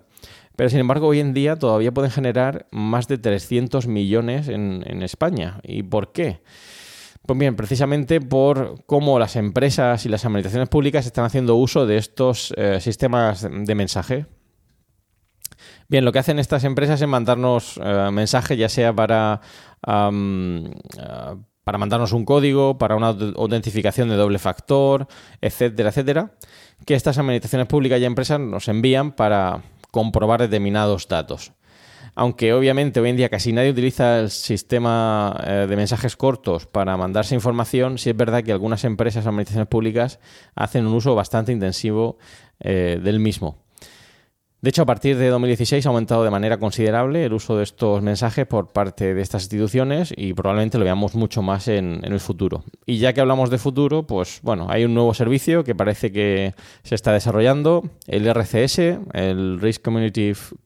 pero 0.58 0.72
sin 0.72 0.80
embargo 0.80 1.08
hoy 1.08 1.20
en 1.20 1.34
día 1.34 1.56
todavía 1.56 1.94
pueden 1.94 2.10
generar 2.10 2.66
más 2.72 3.08
de 3.08 3.20
300 3.20 3.86
millones 3.86 4.48
en, 4.50 5.04
España. 5.04 5.62
¿Y 5.64 5.84
por 5.84 6.12
qué? 6.12 6.42
Pues 7.28 7.38
bien, 7.38 7.56
precisamente 7.56 8.20
por 8.20 8.84
cómo 8.88 9.20
las 9.20 9.36
empresas 9.36 10.06
y 10.08 10.10
las 10.10 10.26
administraciones 10.26 10.68
públicas 10.68 11.06
están 11.06 11.26
haciendo 11.26 11.56
uso 11.56 11.86
de 11.86 11.98
estos 11.98 12.56
eh, 12.58 12.80
sistemas 12.82 13.48
de 13.50 13.76
mensaje. 13.76 14.26
Bien, 15.88 16.04
lo 16.04 16.12
que 16.12 16.20
hacen 16.20 16.40
estas 16.40 16.64
empresas 16.64 17.00
es 17.00 17.08
mandarnos 17.08 17.80
eh, 17.82 18.10
mensajes 18.12 18.58
ya 18.58 18.68
sea 18.68 18.94
para 18.94 19.42
para 21.68 21.78
mandarnos 21.78 22.14
un 22.14 22.26
código, 22.26 22.78
para 22.80 22.96
una 22.96 23.10
autentificación 23.10 24.10
de 24.10 24.16
doble 24.16 24.40
factor, 24.40 25.06
etcétera, 25.40 25.90
etcétera, 25.90 26.32
que 26.86 26.96
estas 26.96 27.18
administraciones 27.20 27.68
públicas 27.68 28.00
y 28.00 28.06
empresas 28.06 28.40
nos 28.40 28.70
envían 28.70 29.12
para 29.12 29.62
comprobar 29.92 30.42
determinados 30.42 31.08
datos. 31.08 31.54
Aunque 32.20 32.52
obviamente 32.54 33.00
hoy 33.00 33.12
en 33.12 33.18
día 33.18 33.30
casi 33.30 33.54
nadie 33.54 33.70
utiliza 33.70 34.20
el 34.20 34.32
sistema 34.32 35.40
eh, 35.46 35.68
de 35.70 35.76
mensajes 35.76 36.16
cortos 36.16 36.66
para 36.66 36.98
mandarse 36.98 37.36
información, 37.36 38.00
sí 38.00 38.10
es 38.10 38.18
verdad 38.18 38.44
que 38.44 38.52
algunas 38.52 38.84
empresas 38.86 39.26
o 39.26 39.30
administraciones 39.30 39.68
públicas 39.68 40.20
hacen 40.56 40.88
un 40.88 40.96
uso 40.96 41.14
bastante 41.14 41.52
intensivo 41.52 42.18
eh, 42.60 43.00
del 43.04 43.20
mismo. 43.20 43.67
De 44.60 44.72
hecho, 44.72 44.82
a 44.82 44.86
partir 44.88 45.18
de 45.18 45.28
2016 45.28 45.86
ha 45.86 45.90
aumentado 45.90 46.24
de 46.24 46.32
manera 46.32 46.58
considerable 46.58 47.24
el 47.24 47.34
uso 47.34 47.58
de 47.58 47.64
estos 47.64 48.02
mensajes 48.02 48.48
por 48.48 48.74
parte 48.74 49.14
de 49.14 49.22
estas 49.22 49.44
instituciones 49.44 50.12
y 50.18 50.34
probablemente 50.34 50.80
lo 50.80 50.84
veamos 50.84 51.14
mucho 51.14 51.44
más 51.44 51.68
en, 51.68 52.02
el 52.04 52.20
futuro. 52.20 52.64
Y 52.88 52.98
ya 52.98 53.14
que 53.14 53.22
hablamos 53.22 53.52
de 53.52 53.60
futuro, 53.60 54.08
pues 54.08 54.40
bueno, 54.42 54.66
hay 54.70 54.84
un 54.84 54.96
nuevo 54.96 55.14
servicio 55.14 55.64
que 55.64 55.76
parece 55.76 56.12
que 56.12 56.56
se 56.82 56.96
está 56.96 57.14
desarrollando, 57.14 57.84
el 58.08 58.26
RCS, 58.26 58.80
el 59.14 59.60
Risk 59.62 59.84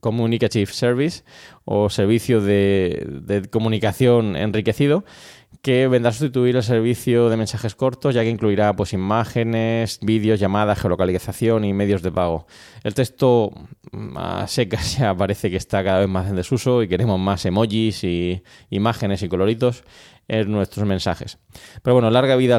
Communicative 0.00 0.66
Service 0.72 1.22
o 1.66 1.90
Servicio 1.90 2.40
de 2.40 3.46
Comunicación 3.50 4.36
Enriquecido, 4.36 5.04
que 5.62 5.86
vendrá 5.86 6.10
a 6.10 6.12
sustituir 6.12 6.56
el 6.56 6.64
servicio 6.64 7.28
de 7.28 7.36
mensajes 7.36 7.76
cortos, 7.76 8.14
ya 8.16 8.22
que 8.22 8.30
incluirá 8.30 8.74
pues, 8.74 8.92
imágenes, 8.92 10.00
vídeos, 10.02 10.40
llamadas, 10.40 10.80
geolocalización 10.80 11.64
y 11.64 11.72
medios 11.72 12.02
de 12.02 12.10
pago. 12.10 12.46
El 12.82 12.94
texto 12.94 13.52
a 14.16 14.46
secas 14.48 14.96
ya 14.98 15.14
parece 15.14 15.50
que 15.50 15.56
está 15.56 15.84
cada 15.84 16.00
vez 16.00 16.08
más 16.08 16.28
en 16.28 16.34
desuso 16.34 16.82
y 16.82 16.88
queremos 16.88 17.18
más 17.20 17.46
emojis 17.46 18.02
y 18.02 18.42
imágenes 18.70 19.22
y 19.22 19.28
coloritos 19.28 19.84
en 20.26 20.50
nuestros 20.50 20.84
mensajes. 20.86 21.38
Pero 21.82 21.94
bueno, 21.94 22.10
larga 22.10 22.34
vida 22.34 22.58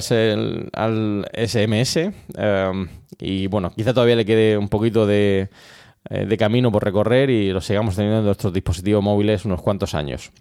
al, 0.73 1.29
SMS 1.33 1.97
em, 1.97 2.87
y 3.19 3.47
bueno, 3.47 3.71
quizá 3.75 3.93
todavía 3.93 4.15
le 4.15 4.25
quede 4.25 4.57
un 4.57 4.69
poquito 4.69 5.09
eh, 5.09 5.49
de 6.09 6.37
camino 6.37 6.71
por 6.71 6.85
recorrer 6.85 7.29
y 7.29 7.51
lo 7.51 7.59
sigamos 7.59 7.95
teniendo 7.95 8.19
en 8.19 8.25
nuestros 8.25 8.53
dispositivos 8.53 9.03
móviles 9.03 9.43
unos 9.43 9.61
cuantos 9.61 9.93
años. 9.93 10.31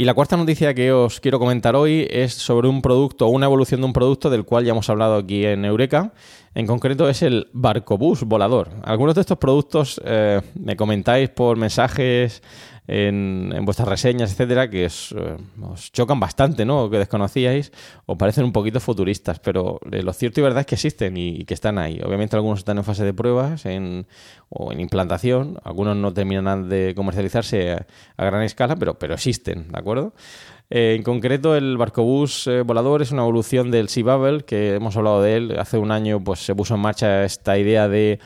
Y 0.00 0.04
la 0.04 0.14
cuarta 0.14 0.36
noticia 0.36 0.74
que 0.74 0.92
os 0.92 1.18
quiero 1.18 1.40
comentar 1.40 1.74
hoy 1.74 2.06
es 2.08 2.32
sobre 2.32 2.68
un 2.68 2.82
producto, 2.82 3.26
una 3.26 3.46
evolución 3.46 3.80
de 3.80 3.86
un 3.88 3.92
producto 3.92 4.30
del 4.30 4.44
cual 4.44 4.64
ya 4.64 4.70
hemos 4.70 4.88
hablado 4.88 5.16
aquí 5.16 5.44
en 5.44 5.64
Eureka. 5.64 6.12
En 6.54 6.68
concreto 6.68 7.08
es 7.08 7.20
el 7.22 7.48
Barcobús 7.52 8.22
volador. 8.22 8.70
Algunos 8.84 9.16
de 9.16 9.22
estos 9.22 9.38
productos 9.38 10.00
eh, 10.04 10.40
me 10.54 10.76
comentáis 10.76 11.30
por 11.30 11.56
mensajes 11.56 12.44
en, 12.88 13.52
vuestras 13.64 13.86
reseñas, 13.86 14.32
etcétera, 14.32 14.68
que 14.70 14.86
eh, 14.86 15.36
os, 15.62 15.92
chocan 15.92 16.18
bastante, 16.18 16.64
¿no? 16.64 16.88
que 16.88 16.96
desconocíais, 16.98 17.70
o 18.06 18.16
parecen 18.16 18.44
un 18.44 18.52
poquito 18.52 18.80
futuristas, 18.80 19.38
pero 19.38 19.78
eh, 19.92 20.02
lo 20.02 20.12
cierto 20.14 20.40
y 20.40 20.42
verdad 20.42 20.60
es 20.60 20.66
que 20.66 20.74
existen 20.74 21.16
y, 21.16 21.44
que 21.44 21.52
están 21.52 21.78
ahí. 21.78 22.00
Obviamente 22.02 22.34
algunos 22.34 22.60
están 22.60 22.78
en 22.78 22.84
fase 22.84 23.04
de 23.04 23.12
pruebas 23.12 23.64
o 23.66 24.72
en 24.72 24.80
implantación, 24.80 25.58
algunos 25.64 25.96
no 25.96 26.12
terminan 26.14 26.68
de 26.68 26.94
comercializarse 26.96 27.72
a, 27.72 28.24
gran 28.24 28.42
escala, 28.42 28.74
pero, 28.76 28.98
pero 28.98 29.14
existen, 29.14 29.68
¿de 29.70 29.78
acuerdo? 29.78 30.14
Eh, 30.70 30.94
en 30.96 31.02
concreto, 31.02 31.56
el 31.56 31.76
barcobús 31.76 32.48
volador 32.64 33.02
es 33.02 33.12
una 33.12 33.22
evolución 33.22 33.70
del 33.70 33.90
Sea 33.90 34.04
Bubble, 34.16 34.44
que 34.44 34.76
hemos 34.76 34.96
hablado 34.96 35.20
de 35.22 35.36
él. 35.36 35.58
Hace 35.58 35.76
un 35.76 35.90
año 35.90 36.24
pues, 36.24 36.40
se 36.40 36.54
puso 36.54 36.74
en 36.74 36.80
marcha 36.80 37.24
esta 37.24 37.58
idea 37.58 37.86
de 37.86 38.18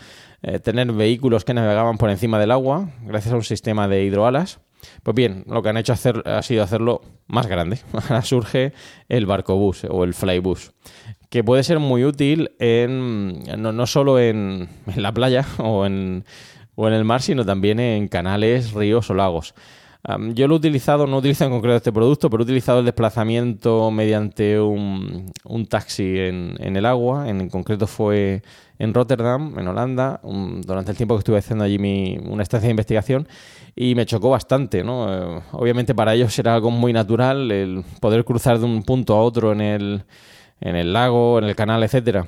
eh, 0.42 0.58
tener 0.58 0.90
vehículos 0.92 1.44
que 1.44 1.54
navegaban 1.54 1.98
por 1.98 2.10
encima 2.10 2.38
del 2.38 2.50
agua 2.50 2.90
gracias 3.02 3.32
a 3.32 3.36
un 3.36 3.44
sistema 3.44 3.86
de 3.86 4.04
hidroalas. 4.04 4.60
Pues 5.02 5.14
bien, 5.14 5.44
lo 5.46 5.62
que 5.62 5.68
han 5.68 5.76
hecho 5.76 5.92
ha 5.92 6.42
sido 6.42 6.62
hacerlo 6.62 7.02
más 7.28 7.46
grande. 7.46 7.78
Ahora 7.92 8.22
surge 8.22 8.72
el 9.08 9.26
barcobús 9.26 9.84
o 9.88 10.04
el 10.04 10.14
flybus, 10.14 10.72
que 11.30 11.44
puede 11.44 11.62
ser 11.62 11.78
muy 11.78 12.04
útil 12.04 12.50
en, 12.58 13.40
no, 13.56 13.86
solo 13.86 14.18
en, 14.18 14.68
la 14.96 15.12
playa 15.12 15.46
o 15.58 15.86
en, 15.86 16.24
o 16.74 16.88
en 16.88 16.94
el 16.94 17.04
mar, 17.04 17.22
sino 17.22 17.44
también 17.44 17.80
en 17.80 18.08
canales, 18.08 18.72
ríos 18.72 19.08
o 19.10 19.14
lagos. 19.14 19.54
yo 20.34 20.48
lo 20.48 20.54
he 20.54 20.58
utilizado, 20.58 21.06
no 21.06 21.16
he 21.16 21.18
utilizado 21.20 21.50
en 21.50 21.56
concreto 21.56 21.76
este 21.76 21.92
producto, 21.92 22.28
pero 22.28 22.42
he 22.42 22.44
utilizado 22.44 22.80
el 22.80 22.84
desplazamiento 22.84 23.92
mediante 23.92 24.60
un, 24.60 25.32
taxi 25.68 26.18
en, 26.18 26.76
el 26.76 26.84
agua. 26.84 27.28
En, 27.28 27.48
concreto 27.48 27.86
fue 27.86 28.42
en 28.82 28.92
Rotterdam, 28.94 29.56
en 29.60 29.68
Holanda, 29.68 30.20
durante 30.22 30.90
el 30.90 30.96
tiempo 30.96 31.14
que 31.14 31.20
estuve 31.20 31.38
haciendo 31.38 31.62
allí 31.62 31.78
mi, 31.78 32.18
una 32.18 32.42
estancia 32.42 32.66
de 32.66 32.72
investigación 32.72 33.28
y 33.76 33.94
me 33.94 34.06
chocó 34.06 34.30
bastante. 34.30 34.82
¿no? 34.82 35.06
Eh, 35.08 35.40
obviamente 35.52 35.94
para 35.94 36.14
ellos 36.14 36.36
era 36.36 36.54
algo 36.54 36.72
muy 36.72 36.92
natural 36.92 37.52
el 37.52 37.84
poder 38.00 38.24
cruzar 38.24 38.58
de 38.58 38.64
un 38.64 38.82
punto 38.82 39.14
a 39.14 39.22
otro 39.22 39.52
en 39.52 39.60
el, 39.60 40.02
en 40.60 40.74
el 40.74 40.92
lago, 40.92 41.38
en 41.38 41.44
el 41.44 41.54
canal, 41.54 41.84
etcétera 41.84 42.26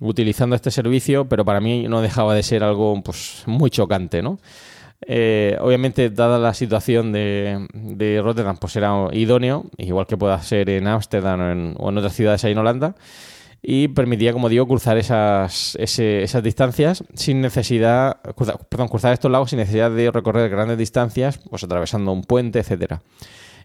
utilizando 0.00 0.54
este 0.54 0.70
servicio, 0.70 1.26
pero 1.26 1.44
para 1.44 1.58
mí 1.58 1.88
no 1.88 2.02
dejaba 2.02 2.34
de 2.34 2.42
ser 2.42 2.62
algo 2.62 3.02
pues, 3.02 3.42
muy 3.46 3.70
chocante, 3.70 4.22
¿no? 4.22 4.38
Eh, 5.06 5.56
obviamente, 5.60 6.10
dada 6.10 6.38
la 6.38 6.54
situación 6.54 7.12
de, 7.12 7.66
de, 7.72 8.20
Rotterdam, 8.22 8.58
pues 8.58 8.76
era 8.76 9.08
idóneo, 9.12 9.64
igual 9.78 10.06
que 10.06 10.18
pueda 10.18 10.40
ser 10.42 10.68
en 10.70 10.86
Ámsterdam 10.86 11.74
o, 11.78 11.90
en, 11.90 11.98
otras 11.98 12.14
ciudades 12.14 12.44
ahí 12.44 12.52
en 12.52 12.58
Holanda, 12.58 12.94
y 13.62 13.88
permitía, 13.88 14.32
como 14.32 14.48
digo, 14.48 14.66
cruzar 14.66 14.96
esas, 14.96 15.76
esas 15.76 16.42
distancias 16.42 17.02
sin 17.14 17.40
necesidad, 17.40 18.20
perdón, 18.68 18.88
cruzar 18.88 19.12
estos 19.12 19.30
lagos 19.30 19.50
sin 19.50 19.58
necesidad 19.58 19.90
de 19.90 20.10
recorrer 20.10 20.48
grandes 20.48 20.78
distancias, 20.78 21.38
pues 21.50 21.64
atravesando 21.64 22.12
un 22.12 22.22
puente, 22.22 22.60
etcétera. 22.60 23.02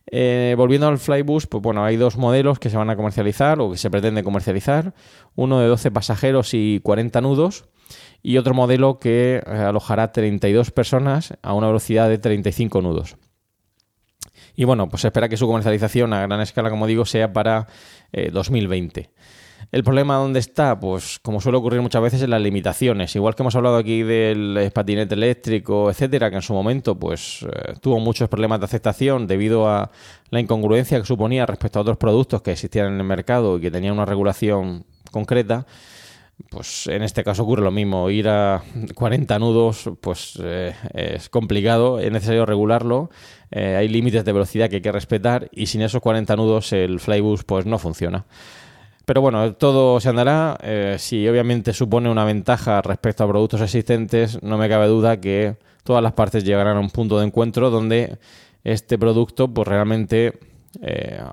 Eh, 0.08 0.56
volviendo 0.58 0.88
al 0.88 0.98
Flybus, 0.98 1.48
pues 1.48 1.62
bueno, 1.62 1.86
hay 1.86 1.98
dos 1.98 2.18
modelos 2.18 2.60
que 2.60 2.70
se 2.70 2.78
van 2.78 2.90
a 2.90 2.96
comercializar 2.96 3.60
o 3.60 3.72
que 3.72 3.78
se 3.78 3.92
pretende 3.92 4.24
comercializar. 4.24 4.94
Uno 5.36 5.60
de 5.60 5.68
12 5.68 5.92
pasajeros 5.92 6.54
y 6.54 6.80
40 6.84 7.22
nudos 7.22 7.66
y 8.24 8.38
otro 8.38 8.54
modelo 8.54 9.00
que 9.00 9.44
eh, 9.46 9.52
alojará 9.52 10.12
32 10.12 10.72
personas 10.72 11.38
a 11.42 11.54
una 11.54 11.68
velocidad 11.68 12.10
de 12.10 12.18
35 12.18 12.82
nudos. 12.82 13.18
Y 14.56 14.66
bueno, 14.66 14.90
pues 14.90 15.02
se 15.02 15.08
espera 15.08 15.30
que 15.30 15.38
su 15.38 15.48
comercialización 15.48 16.14
a 16.14 16.22
gran 16.22 16.42
escala, 16.42 16.70
como 16.70 16.88
digo, 16.88 17.06
sea 17.06 17.32
para 17.32 17.68
2020. 18.34 19.10
¿El 19.72 19.86
problema 19.86 20.18
dónde 20.18 20.40
está? 20.40 20.78
Pues 20.78 21.20
como 21.20 21.40
suele 21.40 21.58
ocurrir 21.58 21.82
muchas 21.82 22.01
veces 22.01 22.22
en 22.22 22.32
las 22.32 22.42
limitaciones. 22.42 23.16
Igual 23.16 23.36
que 23.36 23.44
hemos 23.44 23.56
hablado 23.56 23.78
aquí 23.78 24.04
del 24.04 24.70
patinete 24.74 25.16
eléctrico, 25.16 25.90
etcétera, 25.90 26.30
que 26.30 26.36
en 26.36 26.42
su 26.42 26.54
momento 26.54 27.00
pues 27.00 27.44
eh, 27.44 27.75
tuvo 27.80 27.98
muchos 28.00 28.28
problemas 28.28 28.60
de 28.60 28.66
aceptación 28.66 29.28
debido 29.28 29.70
a 29.70 29.90
la 30.30 30.42
incongruencia 30.42 31.00
que 31.00 31.06
suponía 31.06 31.46
respecto 31.46 31.80
a 31.80 31.84
otros 31.84 31.98
productos 31.98 32.42
que 32.42 32.51
existían 32.51 32.88
en 32.88 32.98
el 33.00 33.06
mercado 33.06 33.58
y 33.58 33.62
que 33.62 33.72
tenían 33.72 33.94
una 33.94 34.06
regulación 34.06 34.84
concreta. 35.10 35.66
Pues 36.50 36.88
en 36.88 37.04
este 37.04 37.24
caso 37.24 37.44
ocurre 37.44 37.62
lo 37.62 37.72
mismo. 37.72 38.10
Ir 38.10 38.28
a 38.28 38.63
40 38.94 39.40
nudos 39.40 39.90
pues 40.01 40.38
eh, 40.44 40.75
es 40.94 41.30
complicado, 41.30 42.00
es 42.00 42.12
necesario 42.12 42.46
regularlo. 42.46 43.10
Eh, 43.51 43.78
hay 43.78 43.88
límites 43.88 44.25
de 44.25 44.34
velocidad 44.34 44.70
que 44.70 44.78
hay 44.78 44.82
que 44.82 44.92
respetar 44.92 45.48
y 45.54 45.68
sin 45.68 45.82
esos 45.82 46.01
40 46.01 46.36
nudos 46.36 46.74
el 46.74 47.00
Flybus 47.00 47.46
pues 47.46 47.66
no 47.66 47.80
funciona. 47.80 48.25
Pero 49.05 49.22
bueno, 49.22 49.53
todo 49.55 50.00
se 50.00 50.10
andará. 50.10 50.58
Eh, 50.62 50.96
si 51.00 51.27
obviamente 51.27 51.74
supone 51.74 52.10
una 52.10 52.25
ventaja 52.25 52.81
respecto 52.81 53.24
a 53.24 53.27
productos 53.27 53.62
existentes, 53.62 54.41
no 54.43 54.58
me 54.58 54.70
cabe 54.70 54.88
duda 54.88 55.20
que 55.20 55.58
todas 55.84 56.03
las 56.03 56.13
partes 56.13 56.43
llegarán 56.43 56.77
a 56.77 56.79
un 56.79 56.89
punto 56.89 57.20
de 57.20 57.25
encuentro 57.25 57.70
donde 57.70 58.17
este 58.63 58.98
producto 58.98 59.48
pues 59.48 59.67
realmente 59.67 60.39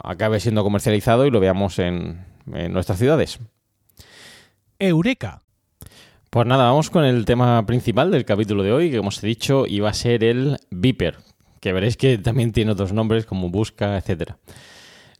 acabe 0.02 0.40
siendo 0.40 0.64
comercializado 0.64 1.26
y 1.26 1.30
lo 1.30 1.38
veamos 1.38 1.78
en 1.78 2.24
nuestras 2.46 2.98
ciudades. 2.98 3.38
Eureka. 4.78 5.42
Pues 6.30 6.46
nada, 6.46 6.64
vamos 6.64 6.90
con 6.90 7.04
el 7.04 7.24
tema 7.24 7.64
principal 7.66 8.10
del 8.10 8.24
capítulo 8.24 8.62
de 8.62 8.72
hoy, 8.72 8.90
que 8.90 8.98
como 8.98 9.08
os 9.08 9.24
he 9.24 9.26
dicho 9.26 9.66
iba 9.66 9.88
a 9.88 9.94
ser 9.94 10.22
el 10.22 10.58
Viper, 10.70 11.16
que 11.58 11.72
veréis 11.72 11.96
que 11.96 12.18
también 12.18 12.52
tiene 12.52 12.72
otros 12.72 12.92
nombres 12.92 13.24
como 13.24 13.48
Busca, 13.48 13.96
etc. 13.96 14.34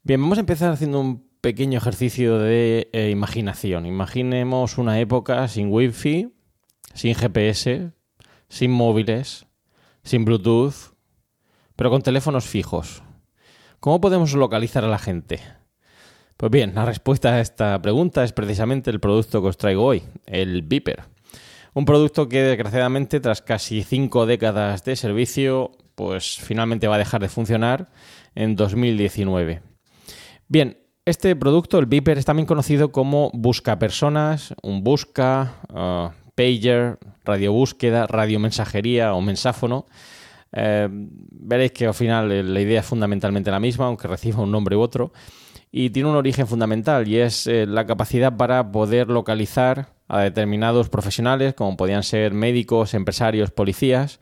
Bien, 0.05 0.21
vamos 0.21 0.39
a 0.39 0.43
empezar 0.43 0.71
haciendo 0.71 1.01
un 1.01 1.28
pequeño 1.41 1.79
ejercicio 1.79 2.39
de 2.39 2.89
eh, 2.93 3.11
imaginación. 3.11 3.87
Imaginemos 3.87 4.79
una 4.79 5.01
época 5.01 5.47
sin 5.49 5.73
Wi-Fi, 5.73 6.33
sin 6.95 7.15
GPS, 7.15 7.93
sin 8.49 8.71
móviles, 8.71 9.47
sin 10.03 10.25
Bluetooth, 10.25 10.95
pero 11.77 11.91
con 11.91 12.03
teléfonos 12.03 12.47
fijos. 12.47 13.03
¿Cómo 13.81 14.01
podemos 14.01 14.35
localizar 14.35 14.85
a 14.85 14.89
la 14.89 14.99
gente? 14.99 15.41
Pues 16.37 16.51
bien, 16.51 16.75
la 16.75 16.85
respuesta 16.85 17.35
a 17.35 17.41
esta 17.41 17.81
pregunta 17.83 18.25
es 18.25 18.33
precisamente 18.33 18.91
el 18.91 19.01
producto 19.01 19.43
que 19.43 19.49
os 19.49 19.59
traigo 19.59 19.85
hoy, 19.85 20.03
el 20.27 20.63
Viper. 20.63 21.05
Un 21.75 21.85
producto 21.85 22.29
que 22.29 22.43
desgraciadamente 22.43 23.21
tras 23.21 23.43
casi 23.43 23.83
cinco 23.83 24.27
décadas 24.27 24.85
de 24.85 24.97
servicio, 24.97 25.73
pues 25.95 26.39
finalmente 26.39 26.89
va 26.89 26.97
a 26.97 26.99
dejar 26.99 27.21
de 27.21 27.29
funcionar 27.29 27.91
en 28.35 28.57
2019. 28.57 29.63
Bien, 30.49 30.79
este 31.09 31.35
producto, 31.37 31.79
el 31.79 31.87
Viper, 31.87 32.19
es 32.19 32.25
también 32.25 32.47
conocido 32.47 32.93
como 32.93 33.31
Busca 33.33 33.79
Personas, 33.79 34.55
un 34.63 34.85
Busca, 34.85 35.55
uh, 35.73 36.11
Pager, 36.35 36.99
Radio 37.25 37.53
Búsqueda, 37.53 38.07
Radio 38.07 38.39
Mensajería 38.39 39.15
o 39.15 39.21
Mensáfono. 39.21 39.87
Eh, 40.53 40.89
veréis 40.91 41.73
que 41.73 41.87
al 41.87 41.95
final 41.95 42.55
la 42.55 42.61
idea 42.61 42.81
es 42.81 42.87
fundamentalmente 42.87 43.51
la 43.51 43.61
misma, 43.61 43.87
aunque 43.87 44.09
reciba 44.09 44.43
un 44.43 44.51
nombre 44.51 44.77
u 44.77 44.81
otro 44.81 45.13
y 45.71 45.91
tiene 45.91 46.09
un 46.09 46.17
origen 46.17 46.47
fundamental 46.47 47.07
y 47.07 47.19
es 47.19 47.47
eh, 47.47 47.67
la 47.67 47.87
capacidad 47.87 48.37
para 48.37 48.73
poder 48.73 49.09
localizar 49.09 49.89
a 50.09 50.21
determinados 50.21 50.89
profesionales, 50.89 51.55
como 51.55 51.77
podían 51.77 52.03
ser 52.03 52.33
médicos, 52.33 52.95
empresarios, 52.95 53.51
policías, 53.51 54.21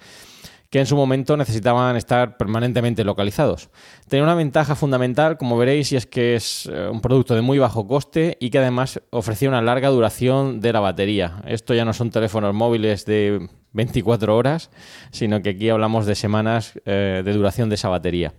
que 0.70 0.80
en 0.80 0.86
su 0.86 0.96
momento 0.96 1.36
necesitaban 1.36 1.96
estar 1.96 2.36
permanentemente 2.36 3.04
localizados. 3.04 3.70
Tiene 4.08 4.24
una 4.24 4.34
ventaja 4.34 4.74
fundamental, 4.74 5.36
como 5.36 5.56
veréis, 5.56 5.92
y 5.92 5.96
es 5.96 6.06
que 6.06 6.34
es 6.34 6.68
eh, 6.72 6.88
un 6.90 7.00
producto 7.00 7.34
de 7.34 7.42
muy 7.42 7.58
bajo 7.58 7.86
coste 7.86 8.36
y 8.40 8.50
que 8.50 8.58
además 8.58 9.00
ofrecía 9.10 9.48
una 9.48 9.62
larga 9.62 9.88
duración 9.88 10.60
de 10.60 10.72
la 10.72 10.80
batería. 10.80 11.42
Esto 11.46 11.74
ya 11.74 11.84
no 11.84 11.92
son 11.92 12.10
teléfonos 12.10 12.54
móviles 12.54 13.04
de 13.04 13.48
24 13.72 14.36
horas, 14.36 14.70
sino 15.10 15.42
que 15.42 15.50
aquí 15.50 15.68
hablamos 15.68 16.06
de 16.06 16.14
semanas 16.14 16.78
eh, 16.84 17.22
de 17.24 17.32
duración 17.32 17.68
de 17.68 17.76
esa 17.76 17.88
batería. 17.88 18.34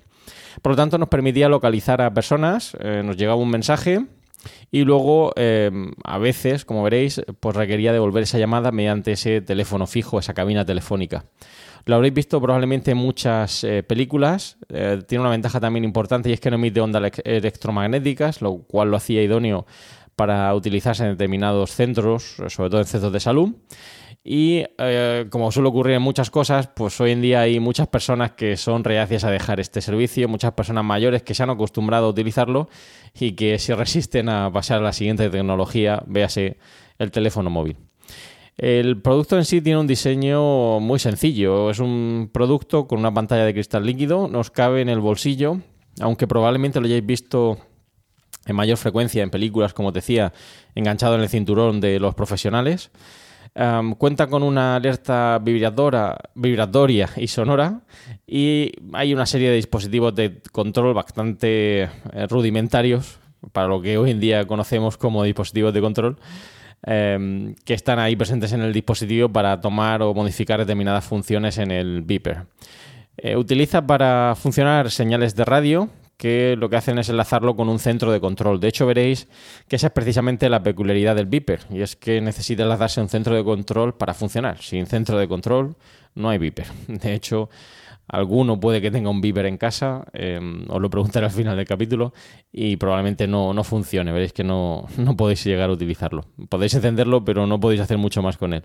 Por 0.61 0.73
lo 0.73 0.75
tanto, 0.75 0.97
nos 0.97 1.09
permitía 1.09 1.49
localizar 1.49 2.01
a 2.01 2.13
personas, 2.13 2.75
eh, 2.79 3.03
nos 3.05 3.15
llegaba 3.15 3.37
un 3.37 3.49
mensaje 3.49 4.05
y 4.71 4.83
luego, 4.83 5.33
a 6.03 6.17
veces, 6.19 6.63
como 6.63 6.83
veréis, 6.83 7.21
pues 7.39 7.55
requería 7.55 7.91
devolver 7.91 8.23
esa 8.23 8.37
llamada 8.37 8.71
mediante 8.71 9.11
ese 9.11 9.41
teléfono 9.41 9.87
fijo, 9.87 10.19
esa 10.19 10.33
cabina 10.33 10.63
telefónica. 10.63 11.25
Lo 11.87 11.95
habréis 11.95 12.13
visto 12.13 12.39
probablemente 12.41 12.91
en 12.91 12.97
muchas 12.97 13.63
eh, 13.63 13.81
películas. 13.81 14.57
tiene 15.07 15.21
una 15.21 15.31
ventaja 15.31 15.59
también 15.59 15.83
importante 15.83 16.29
y 16.29 16.33
es 16.33 16.39
que 16.39 16.51
no 16.51 16.57
emite 16.57 16.81
ondas 16.81 17.13
electromagnéticas, 17.23 18.41
lo 18.41 18.57
cual 18.59 18.91
lo 18.91 18.97
hacía 18.97 19.23
idóneo 19.23 19.65
para 20.17 20.53
utilizarse 20.53 21.03
en 21.03 21.11
determinados 21.11 21.71
centros, 21.71 22.37
sobre 22.47 22.69
todo 22.69 22.79
en 22.81 22.87
centros 22.87 23.13
de 23.13 23.19
salud. 23.19 23.53
Y 24.29 24.65
eh, 24.77 25.27
como 25.29 25.53
suele 25.53 25.69
ocurrir 25.69 25.95
en 25.95 26.01
muchas 26.01 26.29
cosas, 26.29 26.67
pues 26.67 26.99
hoy 26.99 27.11
en 27.11 27.21
día 27.21 27.39
hay 27.39 27.61
muchas 27.61 27.87
personas 27.87 28.31
que 28.31 28.57
son 28.57 28.83
reacias 28.83 29.23
a 29.23 29.31
dejar 29.31 29.61
este 29.61 29.79
servicio, 29.79 30.27
muchas 30.27 30.51
personas 30.51 30.83
mayores 30.83 31.23
que 31.23 31.33
se 31.33 31.43
han 31.43 31.49
acostumbrado 31.49 32.07
a 32.07 32.09
utilizarlo 32.09 32.67
y 33.17 33.31
que 33.33 33.57
se 33.57 33.73
resisten 33.73 34.27
a 34.27 34.51
pasar 34.51 34.79
a 34.79 34.81
la 34.81 34.91
siguiente 34.91 35.29
tecnología, 35.29 36.03
véase 36.07 36.57
el 36.99 37.09
teléfono 37.11 37.49
móvil. 37.49 37.77
El 38.57 39.01
producto 39.01 39.37
en 39.37 39.45
sí 39.45 39.61
tiene 39.61 39.79
un 39.79 39.87
diseño 39.87 40.79
muy 40.79 40.99
sencillo. 40.99 41.69
Es 41.69 41.79
un 41.79 42.29
producto 42.33 42.87
con 42.87 42.99
una 42.99 43.13
pantalla 43.13 43.45
de 43.45 43.53
cristal 43.53 43.85
líquido, 43.85 44.27
nos 44.27 44.49
cabe 44.49 44.81
en 44.81 44.89
el 44.89 44.99
bolsillo, 44.99 45.61
aunque 45.99 46.27
probablemente 46.27 46.79
lo 46.79 46.87
hayáis 46.87 47.05
visto 47.05 47.59
en 48.45 48.55
mayor 48.55 48.77
frecuencia 48.77 49.21
en 49.23 49.29
películas, 49.29 49.73
como 49.73 49.91
decía, 49.91 50.33
enganchado 50.73 51.15
en 51.15 51.21
el 51.21 51.29
cinturón 51.29 51.81
de 51.81 51.99
los 51.99 52.15
profesionales 52.15 52.91
cuenta 53.97 54.27
con 54.27 54.43
una 54.43 54.75
alerta 54.75 55.39
vibratoria 55.39 57.09
y 57.15 57.27
sonora 57.27 57.81
y 58.27 58.71
hay 58.93 59.13
una 59.13 59.25
serie 59.25 59.49
de 59.49 59.55
dispositivos 59.55 60.13
de 60.13 60.41
control 60.51 60.93
bastante 60.93 61.83
eh, 61.83 61.89
rudimentarios 62.29 63.19
para 63.53 63.67
lo 63.67 63.81
que 63.81 63.97
hoy 63.97 64.11
en 64.11 64.19
día 64.19 64.45
conocemos 64.45 64.97
como 64.97 65.23
dispositivos 65.23 65.73
de 65.73 65.81
control 65.81 66.19
em, 66.83 67.55
que 67.65 67.73
están 67.73 67.99
ahí 67.99 68.15
presentes 68.15 68.53
en 68.53 68.61
el 68.61 68.73
dispositivo 68.73 69.29
para 69.29 69.59
tomar 69.59 70.01
o 70.01 70.13
modificar 70.13 70.59
determinadas 70.59 71.05
funciones 71.05 71.57
en 71.57 71.71
el 71.71 72.01
beeper. 72.01 72.45
Eh, 73.17 73.35
utiliza 73.35 73.85
para 73.85 74.35
funcionar 74.35 74.91
señales 74.91 75.35
de 75.35 75.45
radio 75.45 75.89
que 76.17 76.55
lo 76.57 76.69
que 76.69 76.75
hacen 76.75 76.97
es 76.97 77.09
enlazarlo 77.09 77.55
con 77.55 77.69
un 77.69 77.79
centro 77.79 78.11
de 78.11 78.19
control. 78.19 78.59
De 78.59 78.67
hecho, 78.67 78.87
veréis 78.87 79.27
que 79.67 79.75
esa 79.75 79.87
es 79.87 79.93
precisamente 79.93 80.49
la 80.49 80.63
peculiaridad 80.63 81.15
del 81.15 81.27
Viper, 81.27 81.61
y 81.69 81.81
es 81.81 81.95
que 81.95 82.21
necesita 82.21 82.63
enlazarse 82.63 82.99
a 82.99 83.03
un 83.03 83.09
centro 83.09 83.35
de 83.35 83.43
control 83.43 83.95
para 83.95 84.15
funcionar. 84.15 84.57
Sin 84.61 84.87
centro 84.87 85.17
de 85.19 85.27
control 85.27 85.75
no 86.15 86.29
hay 86.29 86.39
Viper. 86.39 86.65
De 86.87 87.13
hecho, 87.13 87.49
alguno 88.07 88.59
puede 88.59 88.81
que 88.81 88.91
tenga 88.91 89.09
un 89.09 89.21
Viper 89.21 89.45
en 89.45 89.57
casa, 89.57 90.05
eh, 90.13 90.39
os 90.67 90.81
lo 90.81 90.89
preguntaré 90.89 91.25
al 91.25 91.31
final 91.31 91.57
del 91.57 91.67
capítulo, 91.67 92.13
y 92.51 92.77
probablemente 92.77 93.27
no, 93.27 93.53
no 93.53 93.63
funcione. 93.63 94.11
Veréis 94.11 94.33
que 94.33 94.43
no, 94.43 94.85
no 94.97 95.15
podéis 95.17 95.43
llegar 95.43 95.69
a 95.69 95.73
utilizarlo. 95.73 96.25
Podéis 96.49 96.73
encenderlo, 96.73 97.23
pero 97.23 97.47
no 97.47 97.59
podéis 97.59 97.81
hacer 97.81 97.97
mucho 97.97 98.21
más 98.21 98.37
con 98.37 98.53
él. 98.53 98.63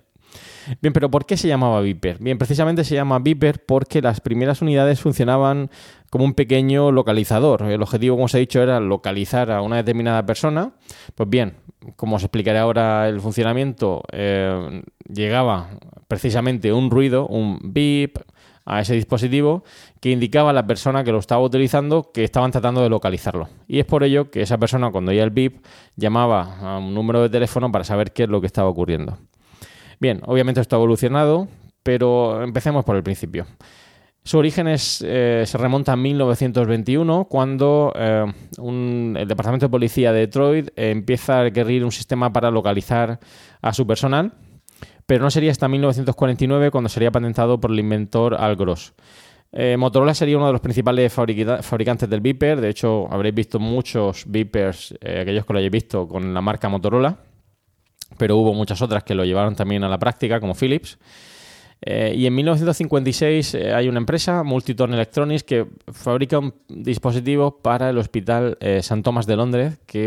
Bien, 0.80 0.92
pero 0.92 1.10
¿por 1.10 1.26
qué 1.26 1.36
se 1.36 1.48
llamaba 1.48 1.80
Viper? 1.80 2.18
Bien, 2.20 2.38
precisamente 2.38 2.84
se 2.84 2.94
llama 2.94 3.18
Viper 3.18 3.64
porque 3.66 4.00
las 4.00 4.20
primeras 4.20 4.62
unidades 4.62 5.00
funcionaban 5.00 5.70
como 6.10 6.24
un 6.24 6.34
pequeño 6.34 6.92
localizador. 6.92 7.62
El 7.62 7.82
objetivo, 7.82 8.16
como 8.16 8.26
os 8.26 8.34
he 8.34 8.38
dicho, 8.38 8.62
era 8.62 8.80
localizar 8.80 9.50
a 9.50 9.62
una 9.62 9.76
determinada 9.76 10.24
persona. 10.24 10.72
Pues 11.14 11.28
bien, 11.28 11.54
como 11.96 12.16
os 12.16 12.22
explicaré 12.22 12.58
ahora 12.58 13.08
el 13.08 13.20
funcionamiento, 13.20 14.02
eh, 14.12 14.82
llegaba 15.12 15.70
precisamente 16.08 16.72
un 16.72 16.90
ruido, 16.90 17.26
un 17.26 17.58
beep, 17.62 18.18
a 18.64 18.80
ese 18.80 18.94
dispositivo 18.94 19.64
que 20.00 20.10
indicaba 20.10 20.50
a 20.50 20.52
la 20.52 20.66
persona 20.66 21.04
que 21.04 21.12
lo 21.12 21.18
estaba 21.18 21.42
utilizando 21.42 22.10
que 22.12 22.24
estaban 22.24 22.50
tratando 22.50 22.82
de 22.82 22.88
localizarlo. 22.88 23.48
Y 23.66 23.78
es 23.78 23.84
por 23.84 24.04
ello 24.04 24.30
que 24.30 24.42
esa 24.42 24.58
persona, 24.58 24.90
cuando 24.90 25.10
oía 25.10 25.24
el 25.24 25.30
beep, 25.30 25.62
llamaba 25.96 26.58
a 26.60 26.78
un 26.78 26.94
número 26.94 27.22
de 27.22 27.28
teléfono 27.28 27.70
para 27.72 27.84
saber 27.84 28.12
qué 28.12 28.24
es 28.24 28.28
lo 28.28 28.40
que 28.40 28.46
estaba 28.46 28.68
ocurriendo. 28.68 29.18
Bien, 30.00 30.20
obviamente 30.26 30.60
esto 30.60 30.76
ha 30.76 30.78
evolucionado, 30.78 31.48
pero 31.82 32.42
empecemos 32.42 32.84
por 32.84 32.96
el 32.96 33.02
principio. 33.02 33.46
Su 34.24 34.38
origen 34.38 34.68
eh, 34.68 34.76
se 35.46 35.58
remonta 35.58 35.92
a 35.92 35.96
1921, 35.96 37.24
cuando 37.24 37.92
eh, 37.96 38.24
el 38.56 39.26
Departamento 39.26 39.66
de 39.66 39.70
Policía 39.70 40.12
de 40.12 40.20
Detroit 40.20 40.70
empieza 40.76 41.40
a 41.40 41.42
requerir 41.42 41.84
un 41.84 41.90
sistema 41.90 42.32
para 42.32 42.50
localizar 42.50 43.18
a 43.60 43.72
su 43.72 43.84
personal, 43.84 44.32
pero 45.12 45.24
no 45.24 45.30
sería 45.30 45.50
hasta 45.50 45.68
1949 45.68 46.70
cuando 46.70 46.88
sería 46.88 47.10
patentado 47.10 47.60
por 47.60 47.70
el 47.70 47.80
inventor 47.80 48.34
Al 48.34 48.56
Gross. 48.56 48.94
Eh, 49.52 49.76
Motorola 49.76 50.14
sería 50.14 50.38
uno 50.38 50.46
de 50.46 50.52
los 50.52 50.62
principales 50.62 51.12
fabricantes 51.12 52.08
del 52.08 52.22
Viper, 52.22 52.62
de 52.62 52.70
hecho 52.70 53.06
habréis 53.12 53.34
visto 53.34 53.58
muchos 53.58 54.24
Vipers, 54.26 54.94
aquellos 55.02 55.44
que 55.44 55.52
lo 55.52 55.58
hayáis 55.58 55.70
visto, 55.70 56.08
con 56.08 56.32
la 56.32 56.40
marca 56.40 56.70
Motorola 56.70 57.18
pero 58.16 58.36
hubo 58.36 58.54
muchas 58.54 58.80
otras 58.80 59.04
que 59.04 59.14
lo 59.14 59.24
llevaron 59.24 59.54
también 59.54 59.84
a 59.84 59.88
la 59.88 59.98
práctica, 59.98 60.40
como 60.40 60.54
Philips. 60.54 60.98
Eh, 61.84 62.14
y 62.16 62.26
en 62.26 62.34
1956 62.36 63.54
eh, 63.54 63.74
hay 63.74 63.88
una 63.88 63.98
empresa, 63.98 64.44
Multiton 64.44 64.94
Electronics, 64.94 65.42
que 65.42 65.66
fabrica 65.92 66.38
un 66.38 66.54
dispositivo 66.68 67.58
para 67.60 67.90
el 67.90 67.98
Hospital 67.98 68.56
eh, 68.60 68.76
St. 68.78 69.02
Thomas 69.02 69.26
de 69.26 69.36
Londres, 69.36 69.80
que 69.86 70.04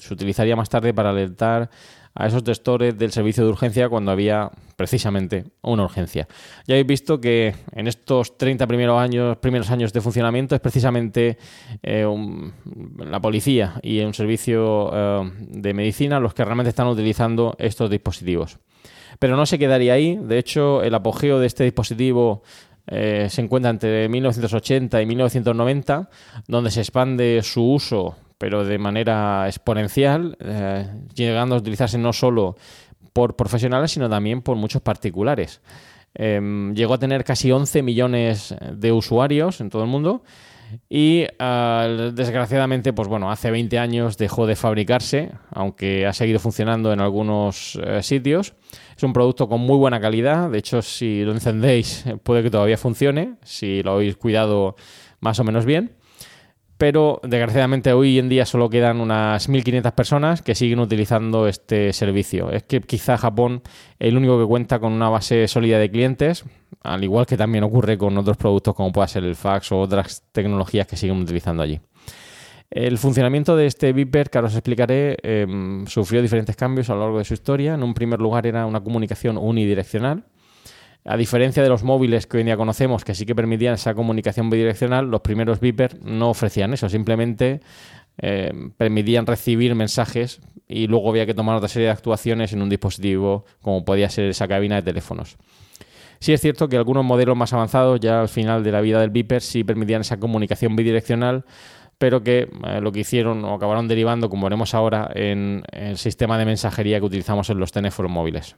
se 0.00 0.12
utilizaría 0.14 0.54
más 0.54 0.68
tarde 0.68 0.92
para 0.92 1.10
alertar 1.10 1.70
a 2.14 2.26
esos 2.26 2.42
gestores 2.44 2.96
del 2.96 3.10
servicio 3.10 3.44
de 3.44 3.50
urgencia 3.50 3.88
cuando 3.88 4.12
había 4.12 4.50
precisamente 4.76 5.44
una 5.62 5.84
urgencia. 5.84 6.28
Ya 6.66 6.74
habéis 6.74 6.86
visto 6.86 7.20
que 7.20 7.54
en 7.72 7.88
estos 7.88 8.38
30 8.38 8.66
primeros 8.66 8.98
años, 9.00 9.36
primeros 9.38 9.70
años 9.70 9.92
de 9.92 10.00
funcionamiento 10.00 10.54
es 10.54 10.60
precisamente 10.60 11.38
eh, 11.82 12.06
la 12.98 13.20
policía 13.20 13.80
y 13.82 14.00
un 14.00 14.14
servicio 14.14 14.90
eh, 14.92 15.32
de 15.38 15.74
medicina 15.74 16.20
los 16.20 16.34
que 16.34 16.44
realmente 16.44 16.70
están 16.70 16.86
utilizando 16.86 17.56
estos 17.58 17.90
dispositivos. 17.90 18.58
Pero 19.18 19.36
no 19.36 19.46
se 19.46 19.58
quedaría 19.58 19.94
ahí. 19.94 20.16
De 20.16 20.38
hecho, 20.38 20.82
el 20.82 20.94
apogeo 20.94 21.38
de 21.38 21.46
este 21.46 21.64
dispositivo 21.64 22.42
eh, 22.86 23.28
se 23.30 23.40
encuentra 23.40 23.70
entre 23.70 24.08
1980 24.08 25.00
y 25.00 25.06
1990, 25.06 26.10
donde 26.46 26.70
se 26.70 26.80
expande 26.80 27.40
su 27.42 27.62
uso 27.64 28.16
pero 28.38 28.64
de 28.64 28.78
manera 28.78 29.46
exponencial, 29.46 30.36
eh, 30.40 30.86
llegando 31.14 31.54
a 31.54 31.58
utilizarse 31.58 31.98
no 31.98 32.12
solo 32.12 32.56
por 33.12 33.36
profesionales, 33.36 33.92
sino 33.92 34.08
también 34.08 34.42
por 34.42 34.56
muchos 34.56 34.82
particulares. 34.82 35.60
Em, 36.14 36.74
llegó 36.74 36.94
a 36.94 36.98
tener 36.98 37.24
casi 37.24 37.50
11 37.50 37.82
millones 37.82 38.54
de 38.72 38.92
usuarios 38.92 39.60
en 39.60 39.70
todo 39.70 39.82
el 39.82 39.88
mundo 39.88 40.22
y 40.88 41.26
desgraciadamente, 42.12 42.92
pues 42.92 43.08
bueno, 43.08 43.30
hace 43.30 43.50
20 43.50 43.78
años 43.78 44.16
dejó 44.16 44.46
de 44.46 44.56
fabricarse, 44.56 45.32
aunque 45.50 46.06
ha 46.06 46.12
seguido 46.12 46.38
funcionando 46.38 46.92
en 46.92 47.00
algunos 47.00 47.78
eh, 47.82 48.02
sitios. 48.02 48.54
Es 48.96 49.02
un 49.02 49.12
producto 49.12 49.48
con 49.48 49.60
muy 49.60 49.76
buena 49.76 50.00
calidad, 50.00 50.50
de 50.50 50.58
hecho 50.58 50.82
si 50.82 51.24
lo 51.24 51.32
encendéis 51.32 52.04
puede 52.22 52.42
que 52.42 52.50
todavía 52.50 52.78
funcione, 52.78 53.34
si 53.42 53.82
lo 53.82 53.92
habéis 53.92 54.16
cuidado 54.16 54.76
más 55.20 55.38
o 55.38 55.44
menos 55.44 55.64
bien 55.64 55.92
pero 56.84 57.18
desgraciadamente 57.22 57.94
hoy 57.94 58.18
en 58.18 58.28
día 58.28 58.44
solo 58.44 58.68
quedan 58.68 59.00
unas 59.00 59.48
1.500 59.48 59.92
personas 59.92 60.42
que 60.42 60.54
siguen 60.54 60.80
utilizando 60.80 61.48
este 61.48 61.94
servicio. 61.94 62.50
Es 62.50 62.64
que 62.64 62.82
quizá 62.82 63.16
Japón 63.16 63.62
es 63.98 64.08
el 64.08 64.18
único 64.18 64.38
que 64.38 64.44
cuenta 64.44 64.78
con 64.78 64.92
una 64.92 65.08
base 65.08 65.48
sólida 65.48 65.78
de 65.78 65.90
clientes, 65.90 66.44
al 66.82 67.02
igual 67.02 67.24
que 67.24 67.38
también 67.38 67.64
ocurre 67.64 67.96
con 67.96 68.18
otros 68.18 68.36
productos 68.36 68.74
como 68.74 68.92
pueda 68.92 69.08
ser 69.08 69.24
el 69.24 69.34
fax 69.34 69.72
o 69.72 69.80
otras 69.80 70.24
tecnologías 70.30 70.86
que 70.86 70.98
siguen 70.98 71.22
utilizando 71.22 71.62
allí. 71.62 71.80
El 72.70 72.98
funcionamiento 72.98 73.56
de 73.56 73.64
este 73.64 73.94
Viper, 73.94 74.28
que 74.28 74.36
ahora 74.36 74.48
os 74.48 74.54
explicaré, 74.54 75.16
em, 75.22 75.86
sufrió 75.86 76.20
diferentes 76.20 76.54
cambios 76.54 76.90
a 76.90 76.94
lo 76.94 77.00
largo 77.00 77.16
de 77.16 77.24
su 77.24 77.32
historia. 77.32 77.72
En 77.72 77.82
un 77.82 77.94
primer 77.94 78.20
lugar 78.20 78.46
era 78.46 78.66
una 78.66 78.84
comunicación 78.84 79.38
unidireccional, 79.38 80.24
a 81.04 81.16
diferencia 81.16 81.62
de 81.62 81.68
los 81.68 81.82
móviles 81.82 82.26
que 82.26 82.38
hoy 82.38 82.40
en 82.42 82.46
día 82.46 82.56
conocemos, 82.56 83.04
que 83.04 83.14
sí 83.14 83.26
que 83.26 83.34
permitían 83.34 83.74
esa 83.74 83.94
comunicación 83.94 84.48
bidireccional, 84.48 85.10
los 85.10 85.20
primeros 85.20 85.60
Viper 85.60 86.02
no 86.02 86.30
ofrecían 86.30 86.72
eso, 86.72 86.88
simplemente 86.88 87.60
eh, 88.18 88.52
permitían 88.78 89.26
recibir 89.26 89.74
mensajes 89.74 90.40
y 90.66 90.86
luego 90.86 91.10
había 91.10 91.26
que 91.26 91.34
tomar 91.34 91.56
otra 91.56 91.68
serie 91.68 91.86
de 91.86 91.92
actuaciones 91.92 92.52
en 92.52 92.62
un 92.62 92.70
dispositivo 92.70 93.44
como 93.60 93.84
podía 93.84 94.08
ser 94.08 94.26
esa 94.26 94.48
cabina 94.48 94.76
de 94.76 94.82
teléfonos. 94.82 95.36
Sí 96.20 96.32
es 96.32 96.40
cierto 96.40 96.68
que 96.68 96.78
algunos 96.78 97.04
modelos 97.04 97.36
más 97.36 97.52
avanzados, 97.52 98.00
ya 98.00 98.22
al 98.22 98.30
final 98.30 98.64
de 98.64 98.72
la 98.72 98.80
vida 98.80 98.98
del 98.98 99.10
Viper, 99.10 99.42
sí 99.42 99.62
permitían 99.62 100.00
esa 100.00 100.18
comunicación 100.18 100.74
bidireccional, 100.74 101.44
pero 101.98 102.22
que 102.22 102.48
eh, 102.66 102.80
lo 102.80 102.92
que 102.92 103.00
hicieron 103.00 103.44
o 103.44 103.54
acabaron 103.54 103.88
derivando, 103.88 104.30
como 104.30 104.44
veremos 104.44 104.72
ahora, 104.74 105.10
en 105.14 105.64
el 105.70 105.98
sistema 105.98 106.38
de 106.38 106.46
mensajería 106.46 106.98
que 106.98 107.04
utilizamos 107.04 107.50
en 107.50 107.58
los 107.58 107.72
teléfonos 107.72 108.10
móviles. 108.10 108.56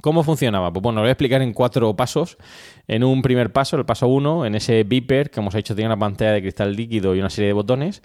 ¿Cómo 0.00 0.22
funcionaba? 0.22 0.72
Pues 0.72 0.82
bueno, 0.82 0.96
lo 0.96 1.02
voy 1.02 1.08
a 1.08 1.12
explicar 1.12 1.42
en 1.42 1.52
cuatro 1.52 1.94
pasos. 1.96 2.38
En 2.86 3.02
un 3.02 3.20
primer 3.22 3.52
paso, 3.52 3.76
el 3.76 3.84
paso 3.84 4.06
uno, 4.08 4.46
en 4.46 4.54
ese 4.54 4.84
beeper, 4.84 5.30
que 5.30 5.36
como 5.36 5.48
os 5.48 5.54
he 5.54 5.58
dicho, 5.58 5.74
tiene 5.74 5.88
una 5.88 5.98
pantalla 5.98 6.32
de 6.32 6.42
cristal 6.42 6.74
líquido 6.74 7.14
y 7.14 7.20
una 7.20 7.30
serie 7.30 7.48
de 7.48 7.52
botones, 7.52 8.02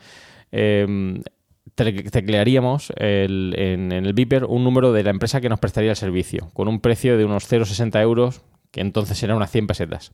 eh, 0.52 1.22
teclearíamos 1.76 2.94
en 2.98 3.92
el 3.92 4.14
beeper 4.14 4.46
un 4.46 4.64
número 4.64 4.92
de 4.92 5.04
la 5.04 5.10
empresa 5.10 5.42
que 5.42 5.50
nos 5.50 5.60
prestaría 5.60 5.92
el 5.92 5.96
servicio, 5.96 6.50
con 6.54 6.68
un 6.68 6.80
precio 6.80 7.18
de 7.18 7.26
unos 7.26 7.52
0,60 7.52 8.02
euros, 8.02 8.42
que 8.72 8.82
entonces 8.82 9.22
eran 9.24 9.38
unas 9.38 9.52
100 9.52 9.68
pesetas. 9.68 10.12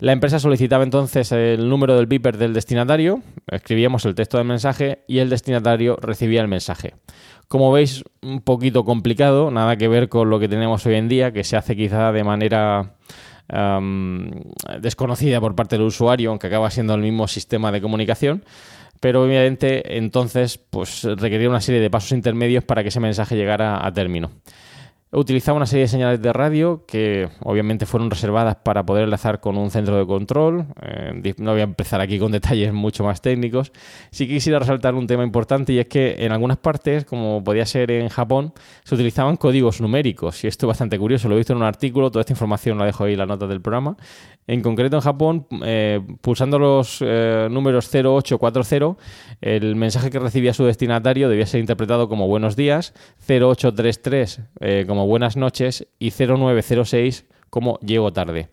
La 0.00 0.12
empresa 0.12 0.38
solicitaba 0.38 0.84
entonces 0.84 1.32
el 1.32 1.68
número 1.68 1.96
del 1.96 2.06
beeper 2.06 2.36
del 2.36 2.54
destinatario, 2.54 3.20
escribíamos 3.48 4.04
el 4.04 4.14
texto 4.14 4.38
del 4.38 4.46
mensaje 4.46 5.00
y 5.08 5.18
el 5.18 5.28
destinatario 5.28 5.96
recibía 6.00 6.40
el 6.40 6.46
mensaje. 6.46 6.94
Como 7.48 7.72
veis, 7.72 8.04
un 8.22 8.40
poquito 8.42 8.84
complicado, 8.84 9.50
nada 9.50 9.74
que 9.76 9.88
ver 9.88 10.08
con 10.08 10.30
lo 10.30 10.38
que 10.38 10.48
tenemos 10.48 10.86
hoy 10.86 10.94
en 10.94 11.08
día, 11.08 11.32
que 11.32 11.42
se 11.42 11.56
hace 11.56 11.74
quizá 11.74 12.12
de 12.12 12.22
manera 12.22 12.94
desconocida 14.80 15.40
por 15.40 15.56
parte 15.56 15.76
del 15.76 15.86
usuario, 15.86 16.30
aunque 16.30 16.46
acaba 16.46 16.70
siendo 16.70 16.94
el 16.94 17.00
mismo 17.00 17.26
sistema 17.26 17.72
de 17.72 17.80
comunicación. 17.80 18.44
Pero 19.00 19.24
obviamente 19.24 19.96
entonces 19.96 20.58
pues, 20.58 21.02
requería 21.02 21.48
una 21.48 21.60
serie 21.60 21.80
de 21.80 21.90
pasos 21.90 22.12
intermedios 22.12 22.62
para 22.62 22.82
que 22.82 22.90
ese 22.90 23.00
mensaje 23.00 23.36
llegara 23.36 23.84
a 23.84 23.92
término. 23.92 24.30
Utilizaba 25.10 25.56
una 25.56 25.64
serie 25.64 25.84
de 25.84 25.88
señales 25.88 26.20
de 26.20 26.34
radio 26.34 26.84
que 26.86 27.30
obviamente 27.42 27.86
fueron 27.86 28.10
reservadas 28.10 28.56
para 28.56 28.84
poder 28.84 29.04
enlazar 29.04 29.40
con 29.40 29.56
un 29.56 29.70
centro 29.70 29.96
de 29.96 30.06
control. 30.06 30.66
Eh, 30.82 31.34
no 31.38 31.52
voy 31.52 31.60
a 31.60 31.64
empezar 31.64 32.02
aquí 32.02 32.18
con 32.18 32.30
detalles 32.38 32.74
mucho 32.74 33.04
más 33.04 33.22
técnicos. 33.22 33.72
Sí 34.10 34.28
quisiera 34.28 34.58
resaltar 34.58 34.94
un 34.94 35.06
tema 35.06 35.24
importante 35.24 35.72
y 35.72 35.78
es 35.78 35.86
que 35.86 36.16
en 36.18 36.32
algunas 36.32 36.58
partes, 36.58 37.06
como 37.06 37.42
podía 37.42 37.64
ser 37.64 37.90
en 37.90 38.10
Japón, 38.10 38.52
se 38.84 38.96
utilizaban 38.96 39.38
códigos 39.38 39.80
numéricos. 39.80 40.44
Y 40.44 40.46
esto 40.46 40.66
es 40.66 40.68
bastante 40.68 40.98
curioso, 40.98 41.26
lo 41.26 41.36
he 41.36 41.38
visto 41.38 41.54
en 41.54 41.58
un 41.60 41.64
artículo, 41.64 42.10
toda 42.10 42.20
esta 42.20 42.34
información 42.34 42.76
la 42.76 42.84
dejo 42.84 43.04
ahí 43.04 43.14
en 43.14 43.18
la 43.20 43.26
nota 43.26 43.46
del 43.46 43.62
programa. 43.62 43.96
En 44.46 44.60
concreto 44.60 44.96
en 44.96 45.02
Japón, 45.02 45.46
eh, 45.64 46.00
pulsando 46.20 46.58
los 46.58 46.98
eh, 47.00 47.48
números 47.50 47.90
0840, 47.90 48.96
el 49.40 49.74
mensaje 49.74 50.10
que 50.10 50.18
recibía 50.18 50.52
su 50.52 50.64
destinatario 50.64 51.30
debía 51.30 51.46
ser 51.46 51.60
interpretado 51.60 52.08
como 52.10 52.28
buenos 52.28 52.56
días, 52.56 52.92
0833 53.26 54.40
como 54.86 54.97
como 54.98 55.06
buenas 55.06 55.36
noches 55.36 55.86
y 56.00 56.10
0906 56.10 57.24
como 57.50 57.78
llego 57.78 58.12
tarde. 58.12 58.48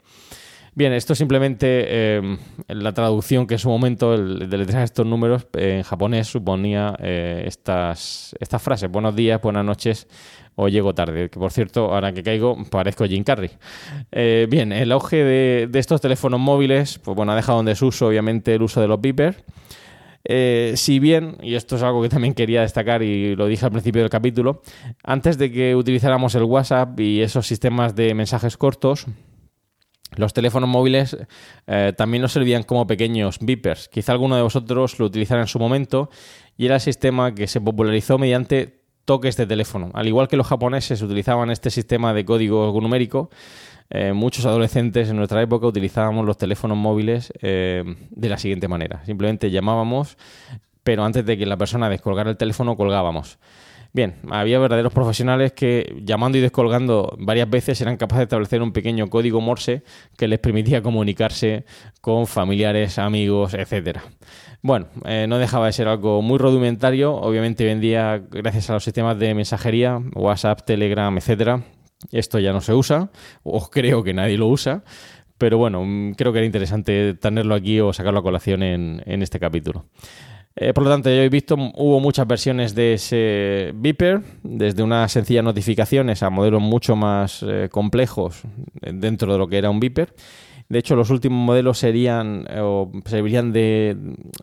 Bien, 0.76 0.94
esto 0.94 1.16
simplemente 1.16 1.86
eh, 1.88 2.38
la 2.68 2.94
traducción 2.94 3.48
que 3.48 3.56
en 3.56 3.60
su 3.60 3.68
momento 3.68 4.14
el, 4.14 4.48
de 4.48 4.58
letrar 4.60 4.84
estos 4.84 5.08
números 5.08 5.48
en 5.54 5.82
japonés 5.82 6.28
suponía 6.28 6.96
eh, 7.00 7.46
estas, 7.48 8.36
frases, 8.60 8.92
buenos 8.92 9.16
días, 9.16 9.42
buenas 9.42 9.66
noches 9.66 10.08
o 10.54 10.68
llego 10.68 10.94
tarde, 10.94 11.32
que 11.32 11.40
por 11.40 11.52
cierto, 11.52 11.92
ahora 11.92 12.14
que 12.14 12.22
caigo, 12.22 12.64
parezco 12.70 13.06
Jim 13.06 13.24
Carrey. 13.24 13.50
Eh, 14.12 14.46
bien, 14.48 14.72
el 14.72 14.92
auge 14.92 15.24
de, 15.24 15.68
de, 15.68 15.80
estos 15.80 16.00
teléfonos 16.00 16.40
móviles, 16.40 17.00
pues 17.00 17.18
bueno, 17.18 17.32
ha 17.32 17.36
dejado 17.36 17.60
en 17.62 17.66
desuso 17.66 18.06
obviamente 18.06 18.54
el 18.54 18.62
uso 18.62 18.82
de 18.82 18.88
los 18.88 19.02
beepers 19.02 19.44
eh, 20.28 20.74
si 20.76 21.00
bien, 21.00 21.38
y 21.42 21.54
esto 21.54 21.76
es 21.76 21.84
algo 21.84 22.02
que 22.02 22.10
también 22.10 22.34
quería 22.34 22.62
destacar 22.62 23.04
y 23.04 23.36
lo 23.36 23.46
dije 23.46 23.66
al 23.66 23.72
principio 23.72 24.02
del 24.02 24.10
capítulo, 24.10 24.62
antes 25.04 25.38
de 25.38 25.52
que 25.52 25.76
utilizáramos 25.76 26.34
el 26.36 26.44
WhatsApp 26.44 27.00
y 27.00 27.22
esos 27.22 27.46
sistemas 27.46 27.96
de 27.96 28.14
mensajes 28.16 28.58
cortos, 28.58 29.06
los 30.16 30.34
teléfonos 30.34 30.70
móviles 30.70 31.18
eh, 31.68 31.94
también 31.96 32.22
nos 32.22 32.32
servían 32.32 32.64
como 32.64 32.88
pequeños 32.88 33.38
beepers. 33.40 33.88
Quizá 33.90 34.14
alguno 34.14 34.36
de 34.36 34.42
vosotros 34.42 34.98
lo 34.98 35.06
utilizara 35.06 35.42
en 35.42 35.48
su 35.48 35.60
momento 35.60 36.10
y 36.58 36.66
era 36.66 36.76
el 36.76 36.82
sistema 36.82 37.36
que 37.36 37.48
se 37.48 37.62
popularizó 37.62 38.18
mediante 38.18 38.82
toques 39.04 39.38
de 39.38 39.46
teléfono. 39.46 39.92
Al 39.94 40.08
igual 40.08 40.28
que 40.28 40.38
los 40.38 40.48
japoneses 40.48 41.02
utilizaban 41.02 41.52
este 41.52 41.70
sistema 41.70 42.14
de 42.14 42.26
código 42.26 42.78
numérico, 42.82 43.30
eh, 43.90 44.14
muchos 44.14 44.46
adolescentes 44.46 45.10
en 45.10 45.18
nuestra 45.18 45.42
época 45.42 45.68
utilizábamos 45.68 46.26
los 46.26 46.38
teléfonos 46.38 46.78
móviles 46.78 47.32
eh, 47.42 47.84
de 48.10 48.30
la 48.30 48.38
siguiente 48.38 48.68
manera. 48.68 49.04
Simplemente 49.06 49.52
llamábamos, 49.52 50.18
pero 50.84 51.04
antes 51.04 51.26
de 51.26 51.38
que 51.38 51.46
la 51.46 51.58
persona 51.58 51.90
descolgara 51.90 52.30
el 52.30 52.38
teléfono, 52.38 52.76
colgábamos. 52.76 53.40
Bien, 53.96 54.16
había 54.30 54.60
verdaderos 54.60 54.92
profesionales 54.92 55.54
que 55.54 56.02
llamando 56.04 56.38
y 56.38 56.42
descolgando 56.42 57.16
varias 57.18 57.50
veces 57.50 57.80
eran 57.80 57.96
capaces 57.96 58.20
de 58.20 58.24
establecer 58.24 58.62
un 58.62 58.74
pequeño 58.74 59.08
código 59.08 59.40
Morse 59.40 59.84
que 60.18 60.28
les 60.28 60.38
permitía 60.40 60.82
comunicarse 60.82 61.64
con 62.02 62.28
familiares, 62.28 63.00
amigos, 63.00 63.54
etcétera. 63.54 64.04
Bueno, 64.62 64.88
eh, 65.06 65.28
no 65.30 65.38
dejaba 65.38 65.68
de 65.68 65.72
ser 65.72 65.88
algo 65.88 66.22
muy 66.22 66.40
rudimentario. 66.40 67.14
Obviamente 67.14 67.64
vendía 67.64 68.22
gracias 68.30 68.70
a 68.70 68.74
los 68.74 68.84
sistemas 68.84 69.18
de 69.18 69.34
mensajería, 69.34 70.02
WhatsApp, 70.14 70.66
Telegram, 70.66 71.18
etcétera. 71.18 71.64
Esto 72.12 72.40
ya 72.40 72.54
no 72.54 72.62
se 72.62 72.74
usa, 72.74 73.10
o 73.44 73.70
creo 73.72 74.04
que 74.04 74.14
nadie 74.14 74.38
lo 74.38 74.48
usa. 74.48 74.84
Pero 75.38 75.58
bueno, 75.58 75.84
mm, 75.84 76.14
creo 76.14 76.32
que 76.32 76.40
era 76.40 76.46
interesante 76.46 77.14
tenerlo 77.16 77.56
aquí 77.56 77.80
o 77.80 77.92
sacarlo 77.92 78.20
a 78.20 78.24
colación 78.24 78.64
en, 78.64 79.02
en 79.06 79.22
este 79.22 79.40
capítulo. 79.40 79.86
Eh, 80.58 80.74
por 80.74 80.86
lo 80.86 80.90
tanto, 80.90 81.10
ya 81.10 81.18
habéis 81.18 81.32
visto, 81.32 81.56
hubo 81.56 82.00
muchas 82.00 82.26
versiones 82.26 82.74
de 82.74 82.94
ese 82.94 83.74
Viper, 83.76 84.22
desde 84.42 84.84
unas 84.84 85.12
sencillas 85.12 85.44
notificaciones 85.44 86.24
a 86.24 86.30
modelos 86.30 86.62
mucho 86.62 86.96
más 86.96 87.44
eh, 87.46 87.68
complejos 87.70 88.44
dentro 88.82 89.34
de 89.34 89.38
lo 89.38 89.48
que 89.48 89.58
era 89.58 89.70
un 89.70 89.82
Viper. 89.82 90.14
De 90.68 90.80
hecho, 90.80 90.96
los 90.96 91.12
últimos 91.12 91.38
modelos 91.38 91.78
serían 91.78 92.48
o 92.60 92.92
servirían 93.06 93.54
de, 93.54 93.96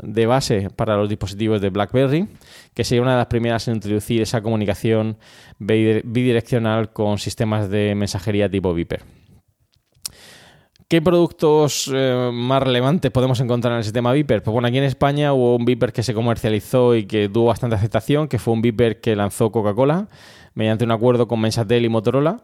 de, 0.03 0.27
base 0.27 0.69
para 0.71 0.97
los 0.97 1.09
dispositivos 1.09 1.61
de 1.61 1.71
BlackBerry, 1.71 2.29
que 2.75 2.85
sería 2.85 3.03
una 3.03 3.13
de 3.13 3.19
las 3.19 3.27
primeras 3.27 3.67
en 3.67 3.75
introducir 3.75 4.23
esa 4.23 4.41
comunicación 4.41 5.19
bidireccional 5.59 6.93
con 6.93 7.19
sistemas 7.19 7.71
de 7.71 7.95
mensajería 7.97 8.49
tipo 8.49 8.73
Viper. 8.73 9.03
¿Qué 10.93 11.01
productos 11.01 11.91
eh, 11.93 12.31
más 12.31 12.63
relevantes 12.63 13.11
podemos 13.11 13.41
encontrar 13.41 13.73
en 13.73 13.79
el 13.79 13.85
sistema 13.85 14.13
Viper? 14.13 14.43
Pues 14.43 14.53
bueno, 14.53 14.69
aquí 14.69 14.77
en 14.77 14.85
España 14.85 15.33
hubo 15.33 15.57
un 15.57 15.65
Viper 15.65 15.91
que 15.91 16.03
se 16.03 16.13
comercializó 16.13 16.95
y 16.95 17.07
que 17.07 17.31
tuvo 17.31 17.47
bastante 17.47 17.77
aceptación, 17.77 18.29
que 18.29 18.39
fue 18.39 18.53
un 18.53 18.61
Viper 18.61 19.01
que 19.01 19.17
lanzó 19.17 19.51
Coca-Cola 19.51 20.09
mediante 20.55 20.85
un 20.85 20.91
acuerdo 20.91 21.27
con 21.27 21.41
Mensatel 21.41 21.87
y 21.87 21.89
Motorola 21.89 22.43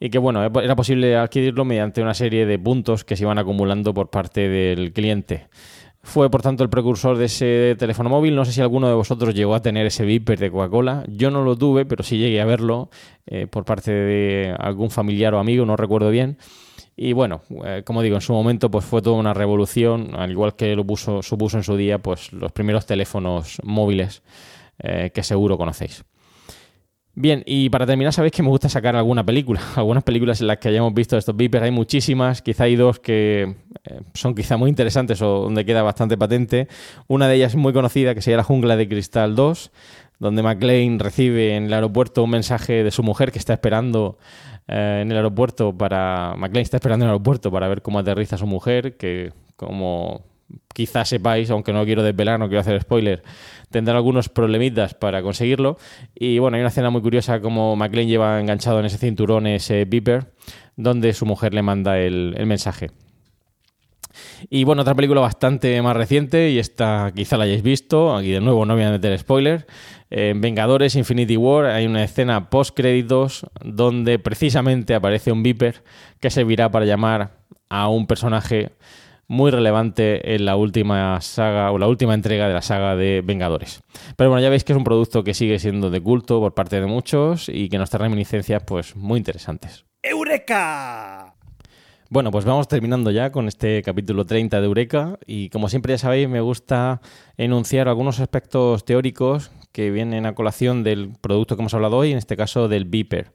y 0.00 0.10
que 0.10 0.18
bueno, 0.18 0.44
era 0.44 0.76
posible 0.76 1.16
adquirirlo 1.16 1.64
mediante 1.64 2.02
una 2.02 2.14
serie 2.14 2.46
de 2.46 2.58
puntos 2.58 3.04
que 3.04 3.16
se 3.16 3.24
iban 3.24 3.38
acumulando 3.38 3.92
por 3.94 4.10
parte 4.10 4.48
del 4.48 4.92
cliente. 4.92 5.48
Fue 6.02 6.30
por 6.30 6.40
tanto 6.40 6.62
el 6.62 6.70
precursor 6.70 7.18
de 7.18 7.26
ese 7.26 7.76
teléfono 7.78 8.08
móvil. 8.08 8.34
No 8.34 8.44
sé 8.44 8.52
si 8.52 8.60
alguno 8.60 8.88
de 8.88 8.94
vosotros 8.94 9.34
llegó 9.34 9.54
a 9.54 9.60
tener 9.60 9.84
ese 9.86 10.04
Viper 10.04 10.38
de 10.38 10.50
Coca-Cola. 10.50 11.04
Yo 11.08 11.30
no 11.30 11.42
lo 11.42 11.56
tuve, 11.56 11.84
pero 11.84 12.04
sí 12.04 12.16
llegué 12.16 12.40
a 12.40 12.44
verlo 12.44 12.88
eh, 13.26 13.46
por 13.46 13.64
parte 13.64 13.92
de 13.92 14.54
algún 14.58 14.90
familiar 14.90 15.34
o 15.34 15.38
amigo, 15.38 15.66
no 15.66 15.76
recuerdo 15.76 16.10
bien. 16.10 16.38
Y 16.96 17.12
bueno, 17.12 17.42
eh, 17.64 17.82
como 17.84 18.02
digo, 18.02 18.16
en 18.16 18.20
su 18.20 18.32
momento 18.32 18.70
pues 18.70 18.84
fue 18.84 19.02
toda 19.02 19.16
una 19.16 19.34
revolución, 19.34 20.14
al 20.14 20.30
igual 20.30 20.56
que 20.56 20.74
lo 20.74 20.84
puso, 20.84 21.22
supuso 21.22 21.56
en 21.56 21.62
su 21.62 21.76
día 21.76 21.98
pues 21.98 22.32
los 22.32 22.52
primeros 22.52 22.86
teléfonos 22.86 23.58
móviles 23.62 24.22
eh, 24.78 25.10
que 25.12 25.22
seguro 25.22 25.58
conocéis. 25.58 26.04
Bien, 27.20 27.42
y 27.46 27.68
para 27.68 27.84
terminar, 27.84 28.12
sabéis 28.12 28.32
que 28.32 28.44
me 28.44 28.48
gusta 28.48 28.68
sacar 28.68 28.94
alguna 28.94 29.26
película. 29.26 29.60
Algunas 29.74 30.04
películas 30.04 30.40
en 30.40 30.46
las 30.46 30.58
que 30.58 30.68
hayamos 30.68 30.94
visto 30.94 31.16
estos 31.16 31.36
beepers, 31.36 31.64
hay 31.64 31.72
muchísimas, 31.72 32.42
quizá 32.42 32.62
hay 32.62 32.76
dos 32.76 33.00
que 33.00 33.56
eh, 33.86 34.00
son 34.14 34.36
quizá 34.36 34.56
muy 34.56 34.70
interesantes 34.70 35.20
o 35.20 35.40
donde 35.40 35.64
queda 35.64 35.82
bastante 35.82 36.16
patente. 36.16 36.68
Una 37.08 37.26
de 37.26 37.34
ellas 37.34 37.54
es 37.54 37.56
muy 37.56 37.72
conocida, 37.72 38.14
que 38.14 38.22
sería 38.22 38.36
La 38.36 38.44
Jungla 38.44 38.76
de 38.76 38.86
Cristal 38.88 39.34
2, 39.34 39.72
donde 40.20 40.44
McLean 40.44 41.00
recibe 41.00 41.56
en 41.56 41.64
el 41.64 41.74
aeropuerto 41.74 42.22
un 42.22 42.30
mensaje 42.30 42.84
de 42.84 42.92
su 42.92 43.02
mujer 43.02 43.32
que 43.32 43.40
está 43.40 43.52
esperando 43.52 44.16
eh, 44.68 45.00
en 45.02 45.10
el 45.10 45.16
aeropuerto 45.16 45.76
para... 45.76 46.36
McLean 46.36 46.62
está 46.62 46.76
esperando 46.76 47.04
en 47.04 47.08
el 47.08 47.14
aeropuerto 47.14 47.50
para 47.50 47.66
ver 47.66 47.82
cómo 47.82 47.98
aterriza 47.98 48.38
su 48.38 48.46
mujer, 48.46 48.96
que 48.96 49.32
como 49.56 50.22
quizás 50.72 51.08
sepáis, 51.08 51.50
aunque 51.50 51.72
no 51.72 51.84
quiero 51.84 52.02
desvelar, 52.02 52.38
no 52.38 52.48
quiero 52.48 52.60
hacer 52.60 52.80
spoiler, 52.80 53.22
tendrá 53.70 53.96
algunos 53.96 54.28
problemitas 54.28 54.94
para 54.94 55.22
conseguirlo. 55.22 55.78
Y 56.14 56.38
bueno, 56.38 56.56
hay 56.56 56.60
una 56.60 56.68
escena 56.68 56.90
muy 56.90 57.02
curiosa 57.02 57.40
como 57.40 57.76
McLean 57.76 58.08
lleva 58.08 58.40
enganchado 58.40 58.80
en 58.80 58.86
ese 58.86 58.98
cinturón 58.98 59.46
ese 59.46 59.84
beeper, 59.84 60.32
donde 60.76 61.12
su 61.12 61.26
mujer 61.26 61.54
le 61.54 61.62
manda 61.62 61.98
el, 61.98 62.34
el 62.36 62.46
mensaje. 62.46 62.90
Y 64.50 64.64
bueno, 64.64 64.82
otra 64.82 64.94
película 64.94 65.20
bastante 65.20 65.80
más 65.82 65.96
reciente, 65.96 66.50
y 66.50 66.58
esta 66.58 67.12
quizá 67.14 67.36
la 67.36 67.44
hayáis 67.44 67.62
visto, 67.62 68.16
aquí 68.16 68.30
de 68.30 68.40
nuevo 68.40 68.64
no 68.64 68.74
voy 68.74 68.84
a 68.84 68.90
meter 68.90 69.16
spoiler. 69.18 69.66
En 70.10 70.40
Vengadores 70.40 70.96
Infinity 70.96 71.36
War 71.36 71.66
hay 71.66 71.86
una 71.86 72.02
escena 72.02 72.48
post 72.48 72.74
créditos 72.74 73.46
donde 73.62 74.18
precisamente 74.18 74.94
aparece 74.94 75.32
un 75.32 75.42
Viper 75.42 75.82
que 76.20 76.30
servirá 76.30 76.70
para 76.70 76.86
llamar 76.86 77.38
a 77.68 77.88
un 77.88 78.06
personaje 78.06 78.72
muy 79.28 79.50
relevante 79.50 80.34
en 80.34 80.46
la 80.46 80.56
última 80.56 81.20
saga 81.20 81.70
o 81.70 81.78
la 81.78 81.86
última 81.86 82.14
entrega 82.14 82.48
de 82.48 82.54
la 82.54 82.62
saga 82.62 82.96
de 82.96 83.22
Vengadores. 83.22 83.82
Pero 84.16 84.30
bueno, 84.30 84.42
ya 84.42 84.48
veis 84.48 84.64
que 84.64 84.72
es 84.72 84.76
un 84.76 84.84
producto 84.84 85.22
que 85.22 85.34
sigue 85.34 85.58
siendo 85.58 85.90
de 85.90 86.00
culto 86.00 86.40
por 86.40 86.54
parte 86.54 86.80
de 86.80 86.86
muchos 86.86 87.50
y 87.50 87.68
que 87.68 87.78
nos 87.78 87.90
trae 87.90 88.04
reminiscencias 88.04 88.62
pues 88.64 88.96
muy 88.96 89.18
interesantes. 89.18 89.84
¡Eureka! 90.02 91.34
Bueno, 92.10 92.30
pues 92.30 92.46
vamos 92.46 92.68
terminando 92.68 93.10
ya 93.10 93.30
con 93.30 93.48
este 93.48 93.82
capítulo 93.82 94.24
30 94.24 94.60
de 94.60 94.66
Eureka 94.66 95.18
y 95.26 95.50
como 95.50 95.68
siempre 95.68 95.92
ya 95.92 95.98
sabéis 95.98 96.26
me 96.26 96.40
gusta 96.40 97.02
enunciar 97.36 97.86
algunos 97.86 98.20
aspectos 98.20 98.86
teóricos 98.86 99.50
que 99.72 99.90
vienen 99.90 100.24
a 100.24 100.34
colación 100.34 100.82
del 100.82 101.12
producto 101.20 101.54
que 101.54 101.60
hemos 101.60 101.74
hablado 101.74 101.98
hoy, 101.98 102.12
en 102.12 102.18
este 102.18 102.34
caso 102.34 102.66
del 102.66 102.86
Beeper. 102.86 103.34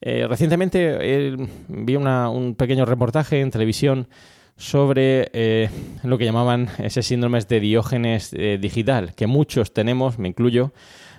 Eh, 0.00 0.26
recientemente 0.28 0.96
eh, 1.00 1.36
vi 1.68 1.94
un 1.94 2.56
pequeño 2.58 2.84
reportaje 2.84 3.40
en 3.40 3.52
televisión 3.52 4.08
sobre 4.56 5.30
eh, 5.32 5.70
lo 6.02 6.18
que 6.18 6.24
llamaban 6.24 6.68
ese 6.78 7.02
síndrome 7.02 7.40
de 7.40 7.60
diógenes 7.60 8.30
digital, 8.60 9.14
que 9.14 9.26
muchos 9.26 9.72
tenemos, 9.72 10.18
me 10.18 10.28
incluyo, 10.28 10.72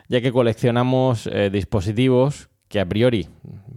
ya 0.08 0.22
que 0.22 0.32
coleccionamos 0.32 1.30
dispositivos 1.52 2.50
que 2.68 2.80
a 2.80 2.86
priori 2.88 3.28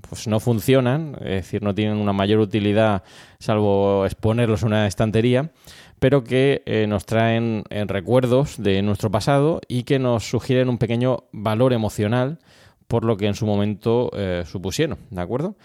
pues 0.08 0.26
no 0.26 0.40
funcionan, 0.40 1.16
es 1.20 1.42
decir, 1.42 1.62
no 1.62 1.74
tienen 1.74 1.98
una 1.98 2.12
mayor 2.12 2.40
utilidad 2.40 3.02
salvo 3.38 4.06
exponerlos 4.06 4.62
en 4.62 4.68
una 4.68 4.86
estantería, 4.86 5.50
pero 5.98 6.24
que 6.24 6.62
eh, 6.66 6.86
nos 6.86 7.06
traen 7.06 7.64
eh, 7.70 7.84
recuerdos 7.86 8.56
de 8.62 8.82
nuestro 8.82 9.10
pasado 9.10 9.60
y 9.68 9.84
que 9.84 9.98
nos 9.98 10.28
sugieren 10.28 10.68
un 10.68 10.78
pequeño 10.78 11.24
valor 11.32 11.72
emocional 11.72 12.38
por 12.86 13.04
lo 13.04 13.16
que 13.16 13.26
en 13.26 13.34
su 13.34 13.46
momento 13.46 14.10
eh, 14.14 14.44
supusieron, 14.46 14.98
¿de 15.10 15.20
acuerdo? 15.20 15.56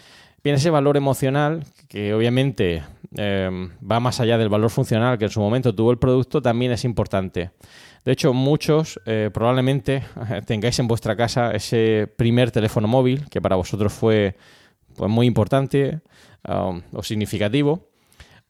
Bien, 0.44 0.56
ese 0.56 0.72
valor 0.72 0.98
emocional, 0.98 1.66
que 1.88 2.14
obviamente 2.16 2.82
va 3.18 4.00
más 4.00 4.20
allá 4.20 4.38
del 4.38 4.50
valor 4.50 4.70
funcional 4.70 5.18
que 5.18 5.26
en 5.26 5.32
su 5.32 5.42
momento 5.42 5.76
tuvo 5.76 5.92
el 5.92 5.98
producto, 5.98 6.42
también 6.42 6.72
es 6.72 6.86
importante. 6.86 7.52
De 8.06 8.12
hecho, 8.12 8.34
muchos 8.34 9.00
probablemente 9.34 10.04
tengáis 10.46 10.80
en 10.80 10.88
vuestra 10.88 11.16
casa 11.16 11.52
ese 11.52 12.12
primer 12.18 12.52
teléfono 12.52 12.88
móvil, 12.88 13.26
que 13.30 13.42
para 13.42 13.56
vosotros 13.56 13.92
fue 13.92 14.38
pues, 14.96 15.10
muy 15.10 15.28
importante 15.28 16.00
um, 16.48 16.82
o 16.94 17.04
significativo, 17.04 17.92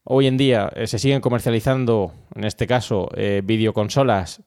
Hoy 0.04 0.26
en 0.26 0.36
día 0.36 0.70
eh, 0.74 0.88
se 0.88 0.98
siguen 0.98 1.20
comercializando, 1.20 2.12
en 2.34 2.44
este 2.44 2.66
caso, 2.66 3.08
eh, 3.14 3.40
videoconsolas, 3.44 4.42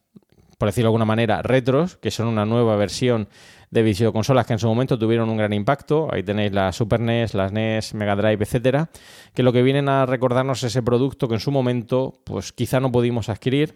por 0.58 0.68
decirlo 0.68 0.88
de 0.88 0.90
alguna 0.90 1.06
manera, 1.06 1.42
retros, 1.42 1.96
que 1.96 2.12
son 2.12 2.28
una 2.28 2.46
nueva 2.46 2.76
versión 2.76 3.30
de 3.72 3.84
videoconsolas 3.84 4.46
que 4.46 4.54
en 4.54 4.60
su 4.60 4.68
momento 4.68 4.98
tuvieron 4.98 5.30
un 5.30 5.38
gran 5.38 5.54
impacto. 5.54 6.08
Ahí 6.12 6.24
tenéis 6.24 6.52
la 6.54 6.72
Super 6.72 7.00
NES, 7.00 7.34
las 7.34 7.52
NES, 7.52 7.94
Mega 7.94 8.16
Drive, 8.16 8.44
etcétera, 8.44 8.90
que 9.34 9.44
lo 9.44 9.54
que 9.54 9.64
vienen 9.64 9.90
a 9.90 10.06
recordarnos 10.06 10.64
ese 10.64 10.82
producto 10.84 11.28
que 11.28 11.36
en 11.36 11.40
su 11.40 11.52
momento, 11.52 12.22
pues 12.24 12.52
quizá 12.52 12.80
no 12.80 12.92
pudimos 12.92 13.30
adquirir 13.30 13.76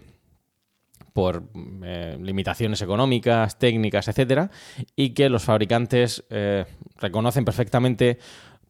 por 1.13 1.43
eh, 1.83 2.17
limitaciones 2.21 2.81
económicas, 2.81 3.57
técnicas, 3.57 4.07
etcétera, 4.07 4.51
y 4.95 5.09
que 5.11 5.29
los 5.29 5.43
fabricantes 5.43 6.23
reconocen 6.97 7.45
perfectamente 7.45 8.19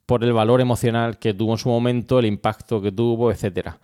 por 0.10 0.24
el 0.24 0.34
valor 0.34 0.60
emocional 0.60 1.20
que 1.20 1.36
tuvo 1.36 1.52
en 1.52 1.60
su 1.60 1.70
momento, 1.70 2.18
el 2.18 2.26
impacto 2.26 2.82
que 2.82 2.92
tuvo, 2.92 3.32
etcétera. 3.32 3.78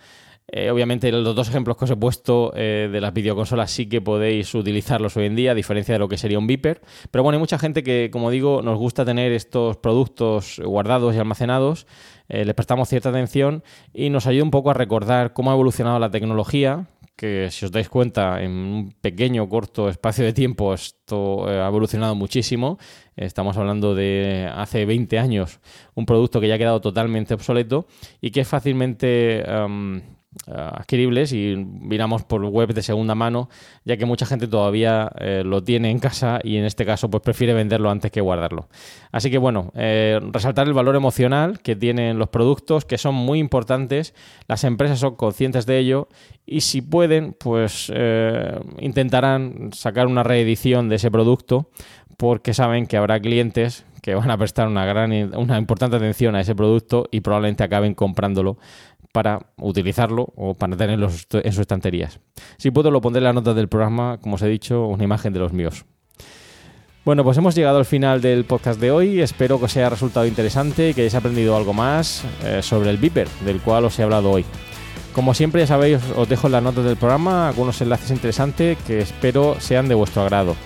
Eh, 0.48 0.70
obviamente 0.70 1.12
los 1.12 1.36
dos 1.36 1.50
ejemplos 1.50 1.76
que 1.76 1.86
os 1.86 1.92
he 1.92 1.96
puesto 1.96 2.54
eh, 2.56 2.88
de 2.92 3.02
las 3.02 3.14
videoconsolas 3.14 3.72
sí 3.72 3.88
que 3.88 4.00
podéis 4.00 4.54
utilizarlos 4.54 5.18
hoy 5.18 5.26
en 5.26 5.36
día, 5.36 5.52
a 5.52 5.56
diferencia 5.56 5.96
de 5.96 6.00
lo 6.00 6.08
que 6.08 6.18
sería 6.18 6.38
un 6.38 6.46
Viper. 6.46 6.82
Pero 7.10 7.24
bueno, 7.24 7.38
hay 7.38 7.40
mucha 7.40 7.58
gente 7.58 7.84
que, 7.84 8.10
como 8.12 8.30
digo, 8.30 8.62
nos 8.62 8.78
gusta 8.78 9.06
tener 9.06 9.32
estos 9.32 9.78
productos 9.78 10.62
guardados 10.64 11.16
y 11.16 11.18
almacenados, 11.18 11.88
eh, 12.30 12.46
les 12.46 12.54
prestamos 12.54 12.90
cierta 12.90 13.10
atención 13.10 13.64
y 13.94 14.10
nos 14.10 14.28
ayuda 14.28 14.44
un 14.44 14.52
poco 14.52 14.70
a 14.70 14.74
recordar 14.76 15.34
cómo 15.34 15.50
ha 15.50 15.54
evolucionado 15.56 15.98
la 15.98 16.12
tecnología, 16.12 16.88
que 17.16 17.50
si 17.50 17.66
os 17.66 17.72
dais 17.72 17.90
cuenta, 17.90 18.44
en 18.44 18.52
un 18.52 18.96
pequeño, 19.02 19.48
corto 19.48 19.90
espacio 19.90 20.26
de 20.26 20.34
tiempo 20.34 20.74
esto 20.74 21.48
ha 21.48 21.68
evolucionado 21.68 22.14
muchísimo. 22.14 22.78
Estamos 23.16 23.58
hablando 23.58 23.96
de 23.96 24.52
hace 24.54 24.86
20 24.86 25.18
años, 25.18 25.62
un 25.96 26.06
producto 26.06 26.42
que 26.42 26.50
ya 26.50 26.56
ha 26.56 26.58
quedado 26.58 26.82
totalmente 26.82 27.34
obsoleto 27.34 27.88
y 28.20 28.32
que 28.32 28.42
es 28.42 28.48
fácilmente 28.48 29.44
adquiribles 30.48 31.34
y 31.34 31.56
miramos 31.56 32.24
por 32.24 32.44
web 32.46 32.74
de 32.74 32.82
segunda 32.82 33.16
mano, 33.16 33.50
ya 33.84 33.98
que 33.98 34.06
mucha 34.06 34.26
gente 34.26 34.48
todavía 34.48 35.12
eh, 35.20 35.44
lo 35.46 35.64
tiene 35.64 35.90
en 35.90 36.00
casa 36.00 36.40
y 36.44 36.58
en 36.58 36.66
este 36.66 36.86
caso 36.86 37.10
pues 37.10 37.24
prefiere 37.24 37.54
venderlo 37.54 37.90
antes 37.90 38.12
que 38.12 38.22
guardarlo. 38.22 38.68
Así 39.12 39.32
que 39.32 39.38
bueno, 39.38 39.72
eh, 39.76 40.20
resaltar 40.32 40.68
el 40.68 40.74
valor 40.74 40.96
emocional 40.96 41.60
que 41.60 41.76
tienen 41.76 42.20
los 42.20 42.30
productos, 42.30 42.86
que 42.86 42.98
son 42.98 43.16
muy 43.16 43.40
importantes, 43.40 44.14
las 44.48 44.64
empresas 44.64 45.00
son 45.00 45.16
conscientes 45.16 45.66
de 45.66 45.80
ello 45.80 46.08
y 46.46 46.62
si 46.62 46.82
pueden, 46.82 47.34
pues 47.34 47.92
eh, 47.94 48.60
intentarán 48.80 49.72
sacar 49.74 50.08
una 50.08 50.24
reedición 50.24 50.90
de 50.90 50.98
ese 50.98 51.10
producto 51.10 51.70
porque 52.18 52.54
saben 52.54 52.88
que 52.88 52.98
habrá 52.98 53.20
clientes 53.20 53.86
que 54.06 54.14
van 54.14 54.30
a 54.30 54.38
prestar 54.38 54.68
una 54.68 54.86
gran 54.86 55.12
una 55.36 55.58
importante 55.58 55.96
atención 55.96 56.36
a 56.36 56.42
ese 56.42 56.54
producto 56.54 57.08
y 57.10 57.22
probablemente 57.22 57.64
acaben 57.64 57.96
comprándolo 57.96 58.60
para 59.16 59.40
utilizarlo 59.56 60.34
o 60.36 60.56
para 60.56 60.76
tenerlo 60.76 61.08
en 61.08 61.52
sus 61.54 61.62
estanterías. 61.62 62.20
Si 62.58 62.70
puedo, 62.70 62.92
lo 62.92 63.00
pondré 63.00 63.20
en 63.20 63.24
las 63.24 63.34
notas 63.34 63.56
del 63.56 63.70
programa, 63.70 64.18
como 64.20 64.36
os 64.36 64.42
he 64.42 64.50
dicho, 64.50 64.88
una 64.88 65.06
imagen 65.06 65.32
de 65.32 65.40
los 65.40 65.54
míos. 65.54 65.86
Bueno, 67.06 67.24
pues 67.24 67.38
hemos 67.38 67.56
llegado 67.56 67.78
al 67.78 67.86
final 67.86 68.20
del 68.20 68.44
podcast 68.44 68.78
de 68.78 68.92
hoy. 68.92 69.22
Espero 69.22 69.58
que 69.58 69.66
os 69.66 69.78
haya 69.78 69.90
resultado 69.90 70.26
interesante 70.26 70.90
y 70.90 70.94
que 70.94 71.02
hayáis 71.02 71.16
aprendido 71.16 71.56
algo 71.56 71.72
más 71.72 72.26
eh, 72.44 72.62
sobre 72.62 72.90
el 72.90 72.98
Viper, 72.98 73.30
del 73.46 73.62
cual 73.62 73.86
os 73.86 73.98
he 73.98 74.04
hablado 74.04 74.32
hoy. 74.32 74.44
Como 75.14 75.34
siempre, 75.34 75.62
ya 75.62 75.68
sabéis, 75.68 76.02
os 76.18 76.28
dejo 76.28 76.48
en 76.48 76.52
las 76.52 76.64
notas 76.64 76.84
del 76.84 76.98
programa 76.98 77.48
algunos 77.48 77.80
enlaces 77.80 78.12
interesantes 78.12 78.78
que 78.86 79.00
espero 79.00 79.56
sean 79.62 79.88
de 79.88 79.96
vuestro 79.96 80.24
agrado. 80.24 80.58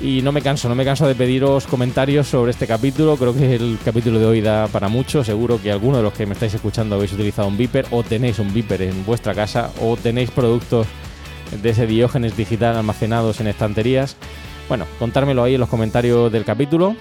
Y 0.00 0.22
no 0.22 0.30
me 0.30 0.42
canso, 0.42 0.68
no 0.68 0.76
me 0.76 0.84
canso 0.84 1.08
de 1.08 1.16
pediros 1.16 1.66
comentarios 1.66 2.28
sobre 2.28 2.52
este 2.52 2.68
capítulo. 2.68 3.16
Creo 3.16 3.34
que 3.34 3.56
el 3.56 3.78
capítulo 3.84 4.20
de 4.20 4.26
hoy 4.26 4.40
da 4.40 4.68
para 4.68 4.88
mucho. 4.88 5.24
Seguro 5.24 5.60
que 5.60 5.72
alguno 5.72 5.96
de 5.96 6.04
los 6.04 6.12
que 6.12 6.24
me 6.24 6.34
estáis 6.34 6.54
escuchando 6.54 6.94
habéis 6.94 7.12
utilizado 7.12 7.48
un 7.48 7.56
Viper 7.56 7.86
o 7.90 8.04
tenéis 8.04 8.38
un 8.38 8.54
Viper 8.54 8.82
en 8.82 9.04
vuestra 9.04 9.34
casa 9.34 9.72
o 9.82 9.96
tenéis 9.96 10.30
productos 10.30 10.86
de 11.60 11.70
ese 11.70 11.86
diógenes 11.88 12.36
digital 12.36 12.76
almacenados 12.76 13.40
en 13.40 13.48
estanterías. 13.48 14.16
Bueno, 14.68 14.86
contármelo 15.00 15.42
ahí 15.42 15.54
en 15.54 15.60
los 15.60 15.68
comentarios 15.68 16.30
del 16.30 16.44
capítulo. 16.44 16.94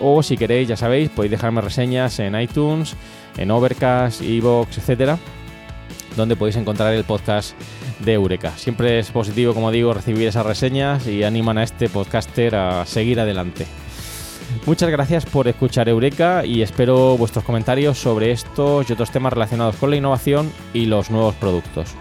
O 0.00 0.22
si 0.22 0.36
queréis, 0.36 0.66
ya 0.66 0.76
sabéis, 0.76 1.08
podéis 1.10 1.30
dejarme 1.30 1.60
reseñas 1.60 2.18
en 2.18 2.34
iTunes, 2.40 2.96
en 3.36 3.50
Overcast, 3.52 4.22
Evox, 4.22 4.78
etcétera, 4.78 5.18
donde 6.16 6.34
podéis 6.34 6.56
encontrar 6.56 6.94
el 6.94 7.04
podcast 7.04 7.54
de 8.04 8.14
Eureka. 8.14 8.52
Siempre 8.56 8.98
es 8.98 9.10
positivo, 9.10 9.54
como 9.54 9.70
digo, 9.70 9.94
recibir 9.94 10.28
esas 10.28 10.46
reseñas 10.46 11.06
y 11.06 11.22
animan 11.22 11.58
a 11.58 11.62
este 11.62 11.88
podcaster 11.88 12.54
a 12.54 12.86
seguir 12.86 13.20
adelante. 13.20 13.66
Muchas 14.66 14.90
gracias 14.90 15.26
por 15.26 15.48
escuchar 15.48 15.88
Eureka 15.88 16.44
y 16.44 16.62
espero 16.62 17.16
vuestros 17.16 17.44
comentarios 17.44 17.98
sobre 17.98 18.32
estos 18.32 18.88
y 18.88 18.92
otros 18.92 19.10
temas 19.10 19.32
relacionados 19.32 19.76
con 19.76 19.90
la 19.90 19.96
innovación 19.96 20.52
y 20.74 20.86
los 20.86 21.10
nuevos 21.10 21.34
productos. 21.36 21.94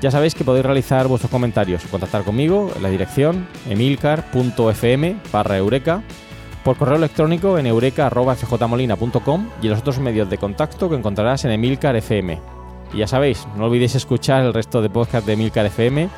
Ya 0.00 0.10
sabéis 0.10 0.34
que 0.34 0.44
podéis 0.44 0.66
realizar 0.66 1.06
vuestros 1.06 1.30
comentarios 1.30 1.84
o 1.84 1.88
contactar 1.88 2.24
conmigo 2.24 2.72
en 2.74 2.82
la 2.82 2.90
dirección 2.90 3.46
emilcar.fm 3.68 5.16
barra 5.32 5.56
eureka, 5.56 6.02
por 6.64 6.76
correo 6.76 6.96
electrónico 6.96 7.58
en 7.58 7.66
eureka.fjmolina.com 7.66 9.48
y 9.62 9.66
en 9.66 9.70
los 9.70 9.80
otros 9.80 9.98
medios 9.98 10.28
de 10.28 10.38
contacto 10.38 10.88
que 10.88 10.96
encontrarás 10.96 11.44
en 11.44 11.52
emilcar.fm. 11.52 12.61
Y 12.92 12.98
ya 12.98 13.06
sabéis, 13.06 13.46
no 13.56 13.66
olvidéis 13.66 13.94
escuchar 13.94 14.44
el 14.44 14.54
resto 14.54 14.82
de 14.82 14.90
podcast 14.90 15.26
de 15.26 15.36
Milcar 15.36 15.66
FM, 15.66 16.08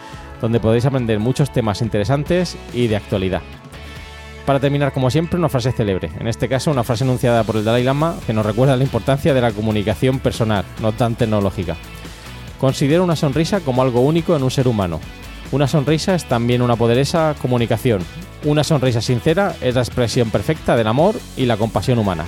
donde 0.41 0.61
podéis 0.61 0.85
aprender 0.85 1.19
muchos 1.19 1.53
temas 1.53 1.83
interesantes 1.83 2.57
y 2.73 2.87
de 2.87 2.97
actualidad. 2.97 3.43
Para 4.47 4.61
terminar, 4.61 4.93
como 4.93 5.11
siempre, 5.11 5.39
una 5.39 5.49
frase 5.49 5.73
célebre. 5.73 6.11
En 6.19 6.29
este 6.29 6.49
caso, 6.49 6.71
una 6.71 6.85
frase 6.85 7.05
enunciada 7.05 7.45
por 7.45 7.57
el 7.57 7.65
Dalai 7.65 7.83
Lama 7.83 8.17
que 8.27 8.35
nos 8.35 8.45
recuerda 8.45 8.77
la 8.77 8.85
importancia 8.85 9.33
de 9.33 9.41
la 9.41 9.53
comunicación 9.53 10.19
personal, 10.19 10.65
no 10.83 10.93
tan 10.93 11.15
tecnológica. 11.15 11.77
Considero 12.61 13.05
una 13.05 13.17
sonrisa 13.17 13.61
como 13.61 13.83
algo 13.83 14.01
único 14.01 14.37
en 14.37 14.43
un 14.43 14.51
ser 14.51 14.69
humano. 14.69 15.01
Una 15.51 15.67
sonrisa 15.67 16.15
es 16.15 16.27
también 16.27 16.63
una 16.63 16.77
poderosa 16.77 17.35
comunicación. 17.41 18.03
Una 18.45 18.65
sonrisa 18.65 19.01
sincera 19.01 19.55
es 19.63 19.77
la 19.77 19.83
expresión 19.83 20.31
perfecta 20.31 20.77
del 20.77 20.89
amor 20.89 21.15
y 21.37 21.47
la 21.47 21.57
compasión 21.57 21.99
humana. 21.99 22.27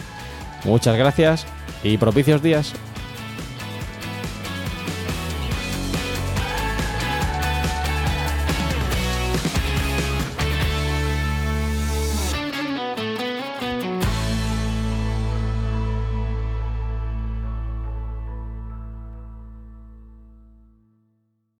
Muchas 0.64 0.96
gracias 0.96 1.46
y 1.82 1.98
propicios 1.98 2.42
días. 2.42 2.72